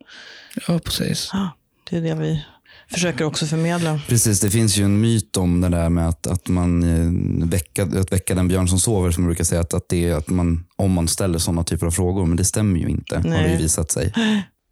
Ja, 0.68 0.78
precis. 0.78 1.30
Ah, 1.32 1.48
Det 1.90 1.96
är 1.96 2.00
det 2.00 2.14
vi 2.14 2.44
försöker 2.90 3.24
också 3.24 3.46
förmedla. 3.46 4.00
Precis, 4.08 4.40
det 4.40 4.50
finns 4.50 4.76
ju 4.76 4.84
en 4.84 5.00
myt 5.00 5.36
om 5.36 5.60
det 5.60 5.68
där 5.68 5.88
med 5.88 6.08
att, 6.08 6.26
att 6.26 6.48
man 6.48 6.82
eh, 6.82 7.48
väcka, 7.48 7.82
att 7.82 8.12
väcka 8.12 8.34
den 8.34 8.48
björn 8.48 8.68
som 8.68 8.80
sover, 8.80 9.10
som 9.10 9.22
man 9.22 9.28
brukar 9.28 9.44
säga, 9.44 9.60
att, 9.60 9.74
att 9.74 9.88
det 9.88 10.08
är 10.08 10.14
att 10.14 10.28
man, 10.28 10.64
om 10.76 10.92
man 10.92 11.08
ställer 11.08 11.38
sådana 11.38 11.64
typer 11.64 11.86
av 11.86 11.90
frågor, 11.90 12.26
men 12.26 12.36
det 12.36 12.44
stämmer 12.44 12.80
ju 12.80 12.88
inte, 12.88 13.16
har 13.16 13.22
det 13.22 13.28
ju 13.28 13.34
Nej. 13.48 13.62
visat 13.62 13.90
sig. 13.90 14.12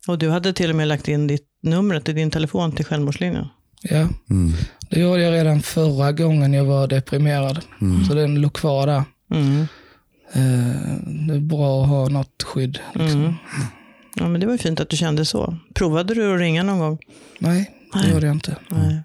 Och 0.09 0.19
du 0.19 0.31
hade 0.31 0.53
till 0.53 0.71
och 0.71 0.77
med 0.77 0.89
lagt 0.89 1.09
in 1.09 1.27
ditt 1.27 1.47
numret 1.63 2.09
i 2.09 2.13
din 2.13 2.31
telefon 2.31 2.73
till 2.73 2.85
självmordslinjen. 2.85 3.47
Ja, 3.91 4.09
Mm. 4.31 4.53
det 4.91 5.01
gjorde 5.01 5.23
jag 5.23 5.33
redan 5.33 5.63
förra 5.63 6.13
gången 6.13 6.53
jag 6.55 6.65
var 6.65 6.87
deprimerad. 6.87 7.61
Så 8.09 8.15
den 8.15 8.41
låg 8.41 8.53
kvar 8.53 8.87
där. 8.87 9.03
Mm. 9.35 9.61
Eh, 10.33 11.27
Det 11.29 11.35
är 11.35 11.41
bra 11.41 11.83
att 11.83 11.89
ha 11.89 12.09
något 12.09 12.43
skydd. 12.43 12.79
Liksom. 12.95 13.21
Mm. 13.21 13.35
Ja, 14.17 14.29
men 14.29 14.41
det 14.41 14.47
var 14.47 14.53
ju 14.55 14.59
fint 14.59 14.81
att 14.81 14.89
du 14.89 14.97
kände 14.97 15.25
så. 15.25 15.57
Provade 15.75 16.15
du 16.15 16.35
att 16.35 16.41
ringa 16.41 16.63
någon 16.63 16.79
gång? 16.79 16.99
Nej, 17.39 17.71
det 17.93 17.99
Nej. 17.99 18.11
gjorde 18.11 18.27
jag 18.27 18.37
inte. 18.37 18.57
Nej. 18.71 19.01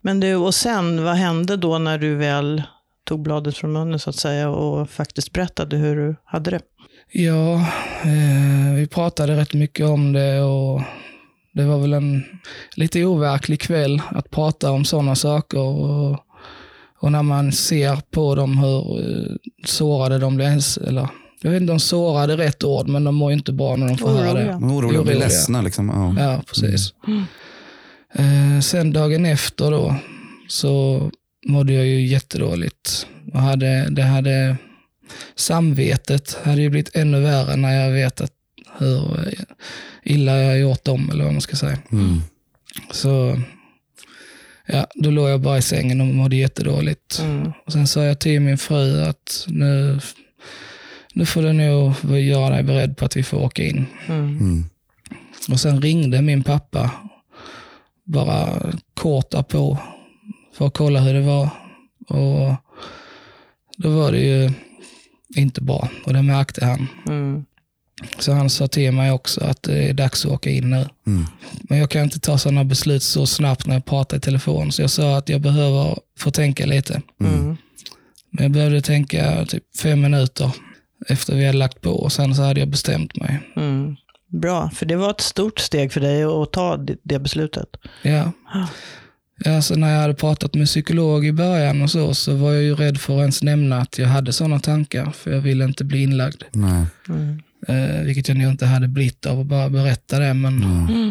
Men 0.00 0.20
du, 0.20 0.34
och 0.36 0.54
sen, 0.54 1.04
vad 1.04 1.14
hände 1.16 1.56
då 1.56 1.78
när 1.78 1.98
du 1.98 2.14
väl 2.14 2.62
tog 3.04 3.22
bladet 3.22 3.56
från 3.56 3.72
munnen 3.72 3.98
så 3.98 4.10
att 4.10 4.16
säga 4.16 4.48
och 4.48 4.90
faktiskt 4.90 5.32
berättade 5.32 5.76
hur 5.76 5.96
du 5.96 6.16
hade 6.24 6.50
det? 6.50 6.60
Ja, 7.12 7.54
eh, 8.02 8.74
vi 8.76 8.86
pratade 8.86 9.36
rätt 9.36 9.54
mycket 9.54 9.86
om 9.86 10.12
det 10.12 10.40
och 10.40 10.82
det 11.56 11.64
var 11.64 11.78
väl 11.78 11.92
en 11.92 12.24
lite 12.74 13.04
overklig 13.04 13.60
kväll 13.60 14.02
att 14.08 14.30
prata 14.30 14.70
om 14.70 14.84
sådana 14.84 15.14
saker. 15.14 15.58
Och, 15.58 16.18
och 16.98 17.12
när 17.12 17.22
man 17.22 17.52
ser 17.52 17.96
på 18.10 18.34
dem 18.34 18.58
hur 18.58 19.00
eh, 19.00 19.32
sårade 19.64 20.18
de 20.18 20.36
blev, 20.36 20.60
eller 20.86 21.08
jag 21.42 21.50
vet 21.50 21.60
inte 21.60 21.72
om 21.72 21.80
sårade 21.80 22.32
är 22.32 22.36
rätt 22.36 22.64
ord, 22.64 22.88
men 22.88 23.04
de 23.04 23.14
mår 23.14 23.30
ju 23.30 23.36
inte 23.36 23.52
bra 23.52 23.76
när 23.76 23.88
de 23.88 23.98
får 23.98 24.08
höra 24.08 24.32
det. 24.32 24.44
De 24.44 24.70
är 24.70 24.74
oroliga 24.74 25.00
och 25.00 25.06
blir 25.06 25.18
ledsna. 25.18 25.62
Liksom. 25.62 25.88
Ja. 25.88 26.24
Ja, 26.24 26.42
precis. 26.46 26.94
Eh, 28.14 28.60
sen 28.60 28.92
dagen 28.92 29.26
efter 29.26 29.70
då, 29.70 29.94
så 30.48 31.00
mådde 31.46 31.72
jag 31.72 31.86
ju 31.86 32.06
jättedåligt. 32.06 33.06
Och 33.32 33.40
hade, 33.40 33.86
det 33.90 34.02
hade, 34.02 34.56
samvetet 35.34 36.38
hade 36.44 36.62
ju 36.62 36.70
blivit 36.70 36.96
ännu 36.96 37.20
värre 37.20 37.56
när 37.56 37.84
jag 37.84 37.92
vet 37.92 38.20
att 38.20 38.32
hur 38.78 39.34
illa 40.02 40.38
jag 40.38 40.48
har 40.48 40.56
gjort 40.56 40.84
dem, 40.84 41.10
eller 41.10 41.24
vad 41.24 41.32
man 41.32 41.40
ska 41.40 41.56
säga. 41.56 41.78
Mm. 41.92 42.20
Så 42.90 43.40
ja, 44.66 44.86
då 44.94 45.10
låg 45.10 45.28
jag 45.28 45.40
bara 45.40 45.58
i 45.58 45.62
sängen 45.62 46.00
och 46.00 46.06
mådde 46.06 46.36
jättedåligt. 46.36 47.18
Mm. 47.22 47.52
Och 47.66 47.72
sen 47.72 47.86
sa 47.86 48.04
jag 48.04 48.20
till 48.20 48.40
min 48.40 48.58
fru 48.58 49.02
att 49.02 49.44
nu, 49.48 50.00
nu 51.14 51.26
får 51.26 51.42
du 51.42 51.52
nog 51.52 52.18
göra 52.20 52.54
dig 52.54 52.62
beredd 52.62 52.96
på 52.96 53.04
att 53.04 53.16
vi 53.16 53.22
får 53.22 53.38
åka 53.38 53.62
in. 53.64 53.86
Mm. 54.08 54.38
Mm. 54.38 54.64
Och 55.48 55.60
sen 55.60 55.82
ringde 55.82 56.22
min 56.22 56.42
pappa 56.42 56.90
bara 58.04 58.72
kort 58.94 59.30
därpå 59.30 59.78
för 60.52 60.66
att 60.66 60.74
kolla 60.74 61.00
hur 61.00 61.14
det 61.14 61.20
var. 61.20 61.48
Och 62.08 62.54
då 63.76 63.90
var 63.90 64.12
det 64.12 64.20
ju 64.20 64.50
inte 65.36 65.62
bra 65.62 65.88
och 66.04 66.12
det 66.12 66.22
märkte 66.22 66.64
han. 66.64 66.86
Mm. 67.08 67.44
Så 68.18 68.32
han 68.32 68.50
sa 68.50 68.68
till 68.68 68.92
mig 68.92 69.10
också 69.10 69.44
att 69.44 69.62
det 69.62 69.88
är 69.88 69.94
dags 69.94 70.24
att 70.24 70.32
åka 70.32 70.50
in 70.50 70.70
nu. 70.70 70.88
Mm. 71.06 71.26
Men 71.62 71.78
jag 71.78 71.90
kan 71.90 72.02
inte 72.02 72.20
ta 72.20 72.38
sådana 72.38 72.64
beslut 72.64 73.02
så 73.02 73.26
snabbt 73.26 73.66
när 73.66 73.74
jag 73.74 73.84
pratar 73.84 74.16
i 74.16 74.20
telefon. 74.20 74.72
Så 74.72 74.82
jag 74.82 74.90
sa 74.90 75.16
att 75.16 75.28
jag 75.28 75.40
behöver 75.40 75.98
få 76.18 76.30
tänka 76.30 76.66
lite. 76.66 77.02
Mm. 77.20 77.56
Men 78.30 78.42
jag 78.42 78.50
behövde 78.50 78.80
tänka 78.80 79.44
typ 79.44 79.76
fem 79.76 80.00
minuter 80.00 80.50
efter 81.08 81.36
vi 81.36 81.46
hade 81.46 81.58
lagt 81.58 81.80
på 81.80 81.90
och 81.90 82.12
sen 82.12 82.34
så 82.34 82.42
hade 82.42 82.60
jag 82.60 82.68
bestämt 82.68 83.16
mig. 83.16 83.40
Mm. 83.56 83.96
Bra, 84.28 84.70
för 84.70 84.86
det 84.86 84.96
var 84.96 85.10
ett 85.10 85.20
stort 85.20 85.58
steg 85.58 85.92
för 85.92 86.00
dig 86.00 86.24
att 86.24 86.52
ta 86.52 86.76
det, 87.02 87.18
beslutet. 87.18 87.68
Ja. 88.02 88.32
Ja, 89.44 89.62
så 89.62 89.76
när 89.76 89.94
jag 89.94 90.00
hade 90.00 90.14
pratat 90.14 90.54
med 90.54 90.66
psykolog 90.66 91.26
i 91.26 91.32
början 91.32 91.82
och 91.82 91.90
så, 91.90 92.14
så 92.14 92.34
var 92.34 92.52
jag 92.52 92.62
ju 92.62 92.74
rädd 92.74 93.00
för 93.00 93.14
att 93.14 93.20
ens 93.20 93.42
nämna 93.42 93.78
att 93.78 93.98
jag 93.98 94.08
hade 94.08 94.32
sådana 94.32 94.60
tankar, 94.60 95.10
för 95.10 95.30
jag 95.30 95.40
ville 95.40 95.64
inte 95.64 95.84
bli 95.84 96.02
inlagd. 96.02 96.42
Nej. 96.52 96.84
Mm. 97.08 97.42
Eh, 97.68 98.04
vilket 98.04 98.28
jag 98.28 98.36
nog 98.36 98.50
inte 98.50 98.66
hade 98.66 98.88
blivit 98.88 99.26
av 99.26 99.40
att 99.40 99.46
bara 99.46 99.70
berätta 99.70 100.18
det, 100.18 100.34
men 100.34 100.64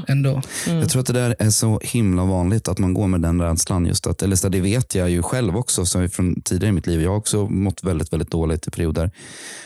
ändå. 0.08 0.42
Jag 0.68 0.90
tror 0.90 1.00
att 1.00 1.08
det 1.08 1.14
där 1.14 1.36
är 1.40 1.50
så 1.50 1.80
himla 1.84 2.26
vanligt 2.26 2.68
att 2.68 2.80
man 2.80 2.94
går 2.94 3.08
med 3.08 3.22
den 3.22 3.42
rädslan. 3.42 3.86
Just 3.86 4.08
att, 4.08 4.22
eller 4.22 4.36
så 4.36 4.50
det 4.50 4.62
vet 4.62 4.96
jag 4.96 5.10
ju 5.10 5.22
själv 5.22 5.58
också 5.58 5.86
så 5.86 6.10
från 6.10 6.42
tidigare 6.42 6.70
i 6.70 6.72
mitt 6.72 6.88
liv. 6.88 7.02
Jag 7.02 7.10
har 7.10 7.18
också 7.18 7.48
mått 7.48 7.84
väldigt, 7.84 8.14
väldigt 8.14 8.32
dåligt 8.32 8.68
i 8.68 8.72
perioder. 8.72 9.12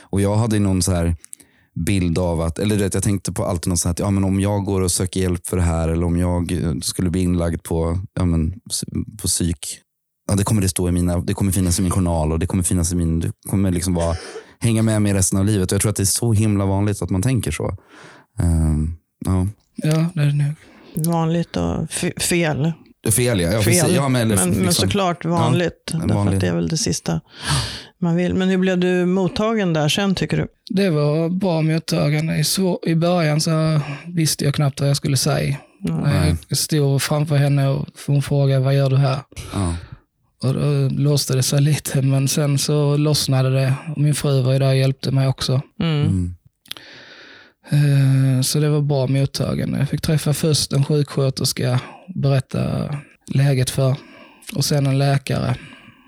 Och 0.02 0.22
jag 0.22 0.36
hade 0.36 0.60
någon 0.60 0.82
så 0.82 0.92
här 0.92 1.16
bild 1.86 2.18
av 2.20 2.42
att, 2.42 2.60
eller 2.60 2.78
vet, 2.78 2.94
jag 2.94 3.04
tänkte 3.04 3.32
på 3.32 3.46
alltid 3.46 3.70
något 3.70 3.80
så 3.80 3.88
här 3.88 3.92
att 3.92 4.00
ja, 4.00 4.10
men 4.10 4.24
om 4.24 4.40
jag 4.40 4.66
går 4.66 4.82
och 4.82 4.92
söker 4.92 5.20
hjälp 5.20 5.48
för 5.48 5.58
det 5.58 5.64
här 5.64 5.90
eller 5.90 6.06
om 6.06 6.20
jag 6.20 6.54
skulle 6.82 7.10
bli 7.10 7.22
inlagd 7.22 7.64
på, 7.64 8.00
ja, 8.14 8.26
men, 8.26 8.54
på 9.22 9.28
psyk. 9.28 9.80
Ja, 10.28 10.36
det 10.36 10.44
kommer 10.44 10.62
det 10.62 10.70
stå 10.70 10.90
i 10.90 10.92
mina, 10.92 11.20
det 11.20 11.34
kommer 11.34 11.52
finnas 11.52 11.80
i 11.80 11.82
min 11.82 11.92
journal 11.92 12.32
och 12.32 12.40
det 12.40 12.48
kommer 12.48 12.64
finnas 12.64 12.92
i 12.92 12.96
min, 12.96 13.20
det 13.20 13.32
kommer 13.50 13.72
liksom 13.72 13.94
vara, 13.94 14.16
hänga 14.64 14.82
med 14.82 15.02
mig 15.02 15.14
resten 15.14 15.40
av 15.40 15.46
livet. 15.46 15.72
Och 15.72 15.76
jag 15.76 15.82
tror 15.82 15.90
att 15.90 15.96
det 15.96 16.04
är 16.04 16.06
så 16.06 16.34
himla 16.34 16.66
vanligt 16.66 17.02
att 17.02 17.10
man 17.10 17.22
tänker 17.22 17.52
så. 17.52 17.78
Ehm, 18.40 18.96
ja. 19.26 19.48
Ja, 19.76 20.06
det 20.14 20.22
är 20.22 20.26
det 20.26 20.34
nog. 20.34 20.56
Vanligt 21.14 21.58
och 21.58 21.90
fel. 21.90 22.14
Fel 23.12 23.40
ja. 23.40 23.52
ja, 23.52 23.52
fel. 23.52 23.64
precis. 23.64 23.96
ja 23.96 24.10
men, 24.10 24.22
eller, 24.22 24.36
men, 24.36 24.50
men 24.50 24.58
liksom- 24.58 24.88
såklart 24.88 25.26
vanligt. 25.26 25.74
därför 25.92 26.08
vanligt. 26.08 26.34
att 26.36 26.42
det 26.42 26.48
är 26.48 26.56
väl 26.56 26.68
det 26.68 26.78
sista 26.78 27.22
man 28.02 28.16
vill. 28.16 28.34
Men 28.34 28.50
hur 28.50 28.58
blev 28.58 28.78
du 28.78 29.06
mottagen 29.06 29.74
där 29.74 29.90
sen 29.90 30.16
tycker 30.16 30.38
du? 30.38 30.48
Det 30.70 30.90
var 30.90 31.30
bra 31.30 31.62
mottagande. 31.62 32.38
I, 32.38 32.44
svår, 32.44 32.80
I 32.84 32.96
början 32.96 33.42
så 33.42 33.82
visste 34.08 34.46
jag 34.46 34.56
knappt 34.56 34.80
vad 34.80 34.90
jag 34.90 34.98
skulle 34.98 35.18
säga. 35.18 35.58
Nej. 35.82 36.36
Jag 36.48 36.58
stod 36.58 37.02
framför 37.02 37.36
henne 37.36 37.68
och 37.68 37.88
hon 38.08 38.22
frågade, 38.22 38.60
vad 38.60 38.76
gör 38.76 38.90
du 38.90 38.98
här? 38.98 39.20
Ja. 39.54 39.76
Och 40.44 40.54
då 40.54 40.90
låste 40.92 41.36
det 41.36 41.44
sig 41.44 41.62
lite, 41.62 42.02
men 42.02 42.28
sen 42.28 42.58
så 42.58 42.98
lossnade 42.98 43.50
det. 43.50 43.74
Och 43.96 44.02
min 44.02 44.16
fru 44.16 44.42
var 44.42 44.54
ju 44.54 44.60
där 44.60 44.68
och 44.70 44.76
hjälpte 44.76 45.12
mig 45.12 45.28
också. 45.28 45.62
Mm. 45.80 46.02
Mm. 46.08 46.36
Eh, 47.72 48.42
Så 48.42 48.60
det 48.60 48.70
var 48.70 48.82
bra 48.82 49.08
mottagande. 49.08 49.80
Jag 49.80 49.90
fick 49.90 50.02
träffa 50.02 50.34
först 50.34 50.74
en 50.74 50.86
sjuksköterska, 50.86 51.80
berätta 52.16 52.96
läget 53.28 53.70
för. 53.70 53.96
Och 54.56 54.66
sen 54.66 54.86
en 54.88 54.98
läkare. 54.98 55.56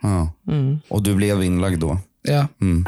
Ja. 0.02 0.34
Mm. 0.48 0.80
Och 0.90 1.04
du 1.04 1.16
blev 1.16 1.44
inlagd 1.44 1.80
då? 1.80 1.98
Ja, 2.22 2.48
Mm. 2.62 2.86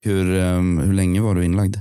Hur, 0.00 0.34
ehm, 0.38 0.78
hur 0.78 0.92
länge 0.92 1.20
var 1.20 1.34
du 1.34 1.44
inlagd? 1.44 1.76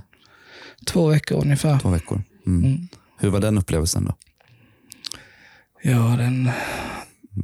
två 0.86 1.08
veckor 1.08 1.42
ungefär. 1.42 1.80
Två 1.80 1.90
veckor. 1.90 2.22
Mm. 2.48 2.88
Hur 3.18 3.30
var 3.30 3.40
den 3.40 3.58
upplevelsen 3.58 4.06
då? 4.06 4.14
Ja, 5.82 6.16
den 6.18 6.52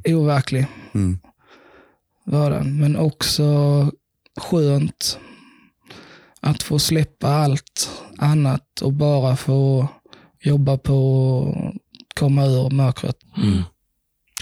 overklig 0.06 0.68
Mm. 0.94 1.20
var 2.24 2.52
den. 2.52 2.80
Men 2.80 2.96
också 2.98 3.44
skönt 4.42 5.20
att 6.42 6.64
få 6.64 6.80
släppa 6.80 7.28
allt 7.28 7.90
annat 8.18 8.82
och 8.82 8.94
bara 8.94 9.36
få 9.36 9.88
jobba 10.42 10.78
på 10.78 11.74
att 12.10 12.20
komma 12.20 12.46
ur 12.46 12.70
mörkret. 12.70 13.18
Mm. 13.38 13.62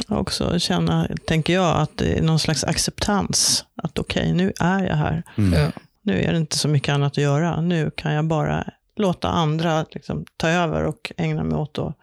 Också 0.09 0.59
känna, 0.59 1.07
tänker 1.27 1.53
jag, 1.53 1.81
att 1.81 1.97
det 1.97 2.17
är 2.17 2.21
någon 2.21 2.39
slags 2.39 2.63
acceptans. 2.63 3.65
Att 3.83 3.99
okej, 3.99 4.33
nu 4.33 4.53
är 4.59 4.83
jag 4.83 4.95
här. 4.95 5.23
Mm. 5.37 5.59
Ja, 5.59 5.71
Nu 6.01 6.21
är 6.21 6.31
det 6.31 6.37
inte 6.37 6.57
så 6.57 6.67
mycket 6.67 6.93
annat 6.93 7.11
att 7.11 7.17
göra. 7.23 7.61
Nu 7.61 7.91
kan 7.97 8.13
jag 8.13 8.25
bara 8.27 8.73
låta 8.95 9.27
andra 9.27 9.85
liksom, 9.91 10.25
ta 10.37 10.47
över 10.49 10.83
och 10.85 11.11
ägna 11.17 11.43
mig 11.43 11.57
åt 11.57 11.77
att 11.79 11.95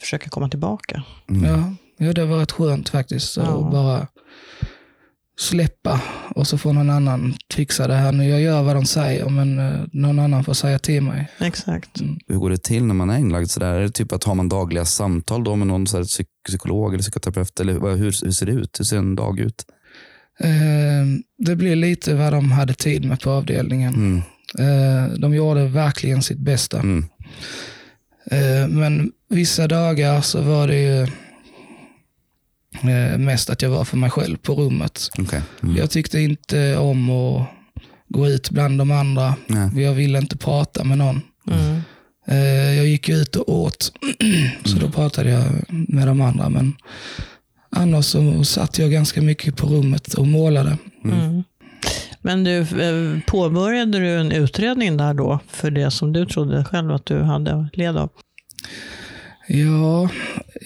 försöka 0.00 0.30
komma 0.30 0.48
tillbaka. 0.48 1.02
Mm. 1.30 1.44
ja, 1.50 1.74
ja, 2.06 2.12
det 2.12 2.24
var 2.24 2.38
rätt 2.38 2.52
skönt 2.52 2.88
faktiskt. 2.88 3.38
Att 3.38 3.44
Ja. 3.46 3.68
bara 3.72 4.06
släppa 5.38 6.00
och 6.34 6.46
så 6.46 6.58
får 6.58 6.72
någon 6.72 6.90
annan 6.90 7.34
fixa 7.54 7.86
det 7.88 7.94
här. 7.94 8.12
Nu 8.12 8.28
jag 8.28 8.40
gör 8.40 8.62
vad 8.62 8.76
de 8.76 8.84
säger, 8.86 9.28
men 9.28 9.58
eh, 9.58 9.80
någon 9.92 10.18
annan 10.18 10.44
får 10.44 10.54
säga 10.54 10.78
till 10.78 11.02
mig. 11.02 11.28
Exakt. 11.40 12.00
Hur 12.28 12.36
går 12.36 12.50
det 12.50 12.62
till 12.62 12.84
när 12.84 12.94
man 12.94 13.10
är 13.10 13.18
inlagd? 13.18 13.50
Så 13.50 13.60
där? 13.60 13.72
Är 13.74 13.80
det 13.80 13.90
typ 13.90 14.12
att 14.12 14.24
har 14.24 14.34
man 14.34 14.48
dagliga 14.48 14.84
samtal 14.84 15.44
då 15.44 15.56
med 15.56 15.66
någon 15.66 15.86
så 15.86 15.96
här 15.96 16.04
psyk- 16.04 16.26
psykolog 16.48 16.92
eller 16.92 17.02
psykoterapeut? 17.02 17.60
Eller 17.60 17.72
hur, 17.72 17.96
hur 17.96 18.12
ser 18.12 18.46
det 18.46 18.52
ut? 18.52 18.80
Hur 18.80 18.84
ser 18.84 18.96
en 18.96 19.14
dag 19.16 19.38
ut? 19.40 19.64
Eh, 20.40 20.48
Det 21.38 21.56
blir 21.56 21.76
lite 21.76 22.14
vad 22.14 22.32
de 22.32 22.52
hade 22.52 22.74
tid 22.74 23.04
med 23.04 23.20
på 23.20 23.30
avdelningen. 23.30 23.94
Mm. 23.94 24.22
Eh, 24.58 25.14
De 25.18 25.34
gjorde 25.34 25.64
verkligen 25.66 26.22
sitt 26.22 26.38
bästa. 26.38 26.78
Mm. 26.78 27.04
Eh, 28.30 28.68
Men 28.68 29.12
vissa 29.28 29.68
dagar 29.68 30.20
så 30.20 30.40
var 30.40 30.68
det 30.68 30.78
ju 30.80 31.02
eh, 32.90 33.18
mest 33.18 33.50
att 33.50 33.62
jag 33.62 33.70
var 33.70 33.84
för 33.84 33.96
mig 33.96 34.10
själv 34.10 34.36
på 34.36 34.54
rummet. 34.54 35.08
Okej. 35.18 35.42
Mm. 35.62 35.76
Jag 35.76 35.90
tyckte 35.90 36.20
inte 36.20 36.76
om 36.76 37.10
att 37.10 37.46
gå 38.08 38.28
ut 38.28 38.50
bland 38.50 38.78
de 38.78 38.90
andra. 38.90 39.34
Nej. 39.46 39.82
Jag 39.84 39.92
ville 39.92 40.18
inte 40.18 40.36
prata 40.36 40.84
med 40.84 40.98
någon. 40.98 41.20
Mm. 41.50 41.80
Jag 42.76 42.86
gick 42.86 43.08
ut 43.08 43.36
och 43.36 43.48
åt, 43.48 43.92
så 44.64 44.76
då 44.78 44.90
pratade 44.90 45.30
jag 45.30 45.44
med 45.68 46.06
de 46.06 46.20
andra. 46.20 46.48
Men 46.48 46.72
annars 47.70 48.04
så 48.04 48.44
satt 48.44 48.78
jag 48.78 48.90
ganska 48.90 49.22
mycket 49.22 49.56
på 49.56 49.66
rummet 49.66 50.14
och 50.14 50.26
målade. 50.26 50.78
Mm. 51.04 51.42
Men 52.22 52.44
du, 52.44 52.58
eh, 52.58 53.20
påbörjade 53.26 53.98
du 53.98 54.08
en 54.20 54.32
utredning 54.32 54.96
där 54.96 55.14
då 55.14 55.38
för 55.48 55.70
det 55.70 55.90
som 55.90 56.12
du 56.12 56.26
trodde 56.26 56.64
själv 56.64 56.90
att 56.92 57.06
du 57.06 57.22
hade 57.22 57.68
led 57.72 57.96
av? 57.96 58.10
Ja, 59.48 60.08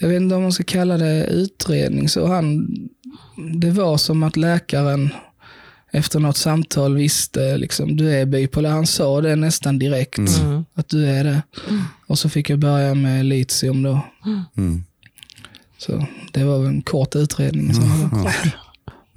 jag 0.00 0.08
vet 0.08 0.16
inte 0.22 0.34
om 0.34 0.42
man 0.42 0.52
ska 0.52 0.64
kalla 0.64 0.96
det 0.96 1.24
utredning. 1.26 2.08
Så 2.08 2.26
han, 2.26 2.68
det 3.54 3.70
var 3.70 3.96
som 3.96 4.22
att 4.22 4.36
läkaren 4.36 5.10
efter 5.92 6.20
något 6.20 6.36
samtal 6.36 6.94
visste 6.94 7.56
liksom, 7.56 7.96
du 7.96 8.10
är 8.14 8.26
bipolär. 8.26 8.70
Han 8.70 8.86
sa 8.86 9.20
det 9.20 9.36
nästan 9.36 9.78
direkt, 9.78 10.18
Mm. 10.18 10.64
att 10.74 10.88
du 10.88 11.06
är 11.06 11.24
det. 11.24 11.42
Och 12.06 12.18
så 12.18 12.28
fick 12.28 12.50
jag 12.50 12.58
börja 12.58 12.94
med 12.94 13.24
litium 13.24 13.82
då. 13.82 14.00
Mm. 14.56 14.84
Så 15.78 16.06
det 16.32 16.44
var 16.44 16.66
en 16.66 16.82
kort 16.82 17.16
utredning. 17.16 17.74
Så. 17.74 17.80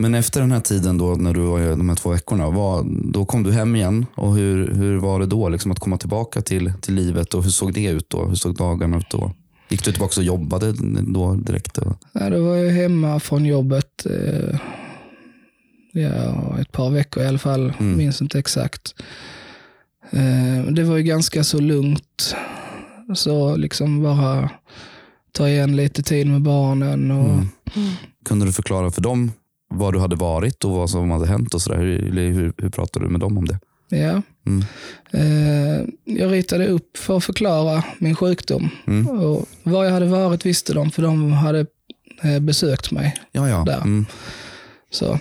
Men 0.01 0.15
efter 0.15 0.41
den 0.41 0.51
här 0.51 0.60
tiden 0.60 0.98
då, 0.98 1.06
när 1.15 1.34
du 1.34 1.39
var 1.39 1.60
i 1.60 1.68
de 1.68 1.89
här 1.89 1.96
två 1.96 2.10
veckorna, 2.10 2.50
vad, 2.50 2.86
då 3.13 3.25
kom 3.25 3.44
du 3.44 3.51
hem 3.51 3.75
igen. 3.75 4.06
Och 4.15 4.36
hur, 4.36 4.74
hur 4.74 4.98
var 4.98 5.20
det 5.20 5.25
då 5.25 5.50
liksom, 5.50 5.72
att 5.72 5.79
komma 5.79 5.98
tillbaka 5.98 6.41
till, 6.41 6.74
till 6.82 6.94
livet? 6.94 7.34
Och 7.34 7.44
hur 7.44 7.50
såg 7.51 7.74
det 7.74 7.86
ut 7.86 8.10
då? 8.10 8.25
Hur 8.25 8.36
såg 8.36 8.56
dagarna 8.56 8.98
ut 8.98 9.10
då? 9.10 9.32
Gick 9.70 9.86
du 9.86 9.91
tillbaka 9.91 10.20
och 10.20 10.24
jobbade 10.25 10.74
då 11.01 11.34
direkt? 11.34 11.74
Då? 11.74 11.96
Ja, 12.13 12.29
då 12.29 12.44
var 12.44 12.56
jag 12.56 12.72
hemma 12.74 13.20
från 13.20 13.46
jobbet 13.46 14.06
eh, 14.06 14.60
ja, 15.91 16.58
ett 16.62 16.72
par 16.72 16.89
veckor 16.89 17.24
i 17.24 17.27
alla 17.27 17.38
fall. 17.39 17.74
Mm. 17.79 17.98
Minns 17.98 18.22
inte 18.22 18.39
exakt. 18.39 18.96
Eh, 20.12 20.72
det 20.72 20.84
var 20.84 20.98
ju 20.98 21.03
ganska 21.03 21.44
så 21.44 21.60
lugnt. 21.60 22.36
Så 23.15 23.56
liksom 23.56 24.03
bara 24.03 24.50
ta 25.32 25.50
igen 25.50 25.75
lite 25.75 26.03
tid 26.03 26.27
med 26.27 26.41
barnen. 26.41 27.12
Och, 27.12 27.44
Mm. 27.75 27.89
Kunde 28.25 28.46
du 28.46 28.51
förklara 28.51 28.91
för 28.91 29.01
dem 29.01 29.32
vad 29.70 29.94
du 29.94 30.00
hade 30.00 30.16
varit 30.16 30.66
och 30.66 30.72
vad 30.72 30.90
som 30.90 31.12
hade 31.12 31.28
hänt 31.28 31.54
och 31.54 31.62
sådär. 31.62 31.78
Hur, 31.78 32.12
hur, 32.32 32.54
hur 32.58 32.70
pratade 32.70 33.06
du 33.06 33.10
med 33.10 33.20
dem 33.20 33.38
om 33.38 33.46
det? 33.46 33.60
Ja. 33.90 34.22
Mm. 34.46 34.64
Eh, 35.12 35.86
jag 36.06 36.32
ritade 36.32 36.68
upp 36.68 36.98
för 36.98 37.18
att 37.18 37.24
förklara 37.24 37.84
min 38.00 38.16
sjukdom. 38.16 38.70
Mm. 38.88 39.08
Och 39.08 39.46
var 39.64 39.86
jag 39.86 39.92
hade 39.92 40.06
varit 40.06 40.46
visste 40.46 40.74
de, 40.74 40.92
för 40.92 41.02
de 41.02 41.32
hade 41.32 41.66
eh, 42.24 42.40
besökt 42.40 42.92
mig. 42.92 43.16
Ja, 43.32 43.50
ja. 43.50 43.64
Där. 43.66 43.82
Mm. 43.82 44.06
Så. 44.92 45.12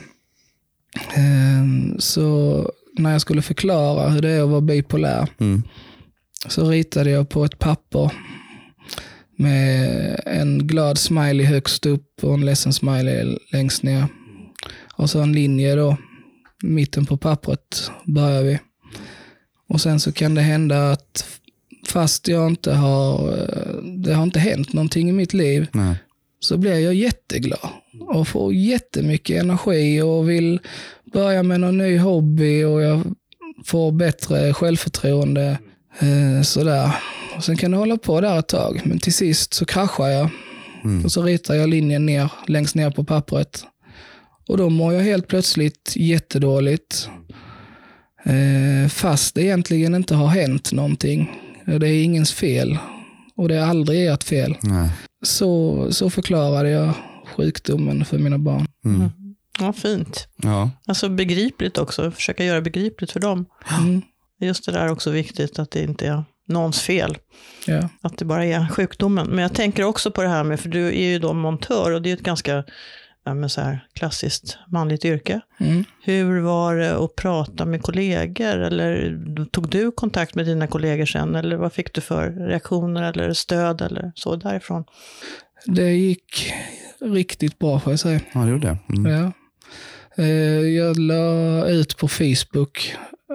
Eh, 1.14 1.97
så 1.99 2.73
när 2.99 3.12
jag 3.12 3.21
skulle 3.21 3.43
förklara 3.43 4.09
hur 4.09 4.23
det 4.23 4.31
är 4.31 4.43
att 4.43 4.49
vara 4.49 4.61
bipolär 4.61 5.28
Mm. 5.38 5.62
så 6.49 6.69
ritade 6.71 7.11
jag 7.11 7.28
på 7.28 7.45
ett 7.45 7.59
papper 7.59 8.12
med 9.37 10.21
en 10.26 10.67
glad 10.67 10.99
smiley 10.99 11.47
högst 11.47 11.87
upp 11.87 12.05
och 12.23 12.35
en 12.35 12.45
ledsen 12.47 12.73
smiley 12.73 13.38
längst 13.52 13.83
ner. 13.83 14.07
Och 14.99 15.11
så 15.11 15.21
en 15.21 15.33
linje 15.33 15.75
då. 15.75 15.97
Mitten 16.62 17.07
på 17.07 17.17
pappret 17.17 17.90
börjar 18.05 18.43
vi. 18.43 18.59
Och 19.69 19.81
sen 19.81 20.00
så 20.00 20.12
kan 20.12 20.35
det 20.35 20.40
hända 20.40 20.90
att 20.90 21.26
fast 21.87 22.28
jag 22.28 22.47
inte 22.47 22.73
har, 22.73 23.28
eh, 23.33 23.83
det 23.83 24.14
har 24.14 24.23
inte 24.23 24.38
hänt 24.38 24.73
någonting 24.73 25.09
i 25.09 25.12
mitt 25.12 25.33
liv 25.35 25.67
Nej. 25.73 25.95
så 26.40 26.57
blir 26.57 26.78
jag 26.78 26.95
jätteglad 26.95 27.69
och 28.00 28.28
får 28.28 28.55
jättemycket 28.55 29.43
energi 29.43 30.00
och 30.02 30.31
vill 30.31 30.61
börja 31.12 31.43
med 31.43 31.61
någon 31.61 31.78
ny 31.78 31.99
hobby 31.99 32.64
och 32.64 32.83
jag 32.83 33.02
får 33.64 33.93
bättre 33.93 34.55
självförtroende. 34.55 35.59
Eh, 35.99 36.43
sådär. 36.43 36.93
Och 37.37 37.45
sen 37.45 37.57
kan 37.57 37.71
det 37.71 37.76
hålla 37.76 37.97
på 37.97 38.21
där 38.21 38.38
ett 38.38 38.49
tag, 38.49 38.81
men 38.85 38.99
till 38.99 39.14
sist 39.14 39.55
så 39.55 39.64
kraschar 39.64 40.09
jag 40.09 40.31
Mm. 40.85 41.05
och 41.05 41.12
så 41.12 41.23
ritar 41.23 41.55
jag 41.55 41.69
linjen 41.69 42.07
ner, 42.07 42.33
längst 42.47 42.75
ner 42.75 42.90
på 42.90 43.05
pappret. 43.05 43.64
Och 44.49 44.57
då 44.57 44.71
mår 44.71 44.93
jag 44.95 45.02
helt 45.02 45.28
plötsligt 45.28 45.93
jättedåligt. 45.97 47.09
Eh, 48.25 48.88
fast 48.88 49.35
det 49.35 49.43
egentligen 49.43 49.95
inte 49.95 50.14
har 50.14 50.26
hänt 50.28 50.73
någonting. 50.73 51.40
Det 51.67 51.88
är 51.88 52.02
ingens 52.05 52.33
fel. 52.33 52.78
Och 53.37 53.49
det 53.49 53.57
är 53.57 53.62
aldrig 53.64 54.07
ert 54.07 54.25
fel. 54.25 54.57
Nej. 54.62 54.90
Så, 55.23 55.87
så 55.93 56.11
förklarade 56.11 56.71
jag 56.71 56.93
sjukdomen 57.37 58.05
för 58.05 58.19
mina 58.19 58.38
barn. 58.38 58.67
Mm. 58.85 59.11
Ja, 59.61 59.73
fint. 59.73 60.28
Ja. 60.37 60.71
Alltså 60.87 61.09
begripligt 61.09 61.78
också, 61.78 62.11
försöka 62.11 62.45
göra 62.45 62.61
begripligt 62.61 63.12
för 63.12 63.21
dem. 63.21 63.47
Mm, 63.78 64.02
Just 64.40 64.67
det 64.67 64.73
där 64.73 64.81
är 64.81 64.90
också 64.93 65.11
viktigt, 65.11 65.59
att 65.59 65.71
det 65.71 65.83
inte 65.83 66.07
är 66.07 66.25
någons 66.49 66.81
fel. 66.81 67.19
ja. 67.67 67.88
Att 68.02 68.19
det 68.19 68.25
bara 68.25 68.45
är 68.45 68.69
sjukdomen. 68.69 69.26
Men 69.26 69.38
jag 69.38 69.55
tänker 69.55 69.83
också 69.85 70.11
på 70.11 70.23
det 70.23 70.28
här 70.28 70.45
med, 70.45 70.61
för 70.61 70.69
du 70.69 70.87
är 70.88 71.09
ju 71.12 71.19
då 71.19 71.33
montör 71.33 71.93
och 71.93 72.02
det 72.02 72.11
är 72.11 72.14
ett 72.14 72.21
ganska 72.23 72.64
ja, 73.28 73.35
men 73.35 73.50
så 73.50 73.61
här, 73.61 73.87
klassiskt 73.92 74.58
manligt 74.68 75.04
yrke. 75.04 75.40
Mm. 75.61 75.85
Hur 76.02 76.40
var 76.40 76.76
det 76.76 76.97
att 77.04 77.16
prata 77.16 77.64
med 77.64 77.82
kollegor? 77.82 78.58
Eller 78.58 79.18
tog 79.50 79.68
du 79.68 79.90
kontakt 79.90 80.35
med 80.35 80.47
dina 80.47 80.66
kollegor 80.66 81.06
sen? 81.06 81.35
Eller 81.35 81.56
vad 81.56 81.73
fick 81.73 81.92
du 81.94 82.00
för 82.00 82.30
reaktioner 82.30 83.02
eller 83.02 83.32
stöd 83.32 83.82
eller 83.82 84.12
så 84.14 84.37
därifrån? 84.37 84.85
Det 85.66 85.92
gick 85.92 86.52
riktigt 87.00 87.58
bra 87.58 87.80
får 87.80 87.92
jag 87.92 88.00
säga. 88.00 88.20
ja, 88.32 88.40
det 88.40 88.50
gjorde 88.50 88.66
det. 88.88 88.97
Mm. 88.99 89.12
Ja. 89.12 89.32
Eh, 90.23 90.61
Jag 90.61 90.98
la 90.98 91.66
ut 91.68 91.96
på 91.96 92.09
Facebook 92.09 92.94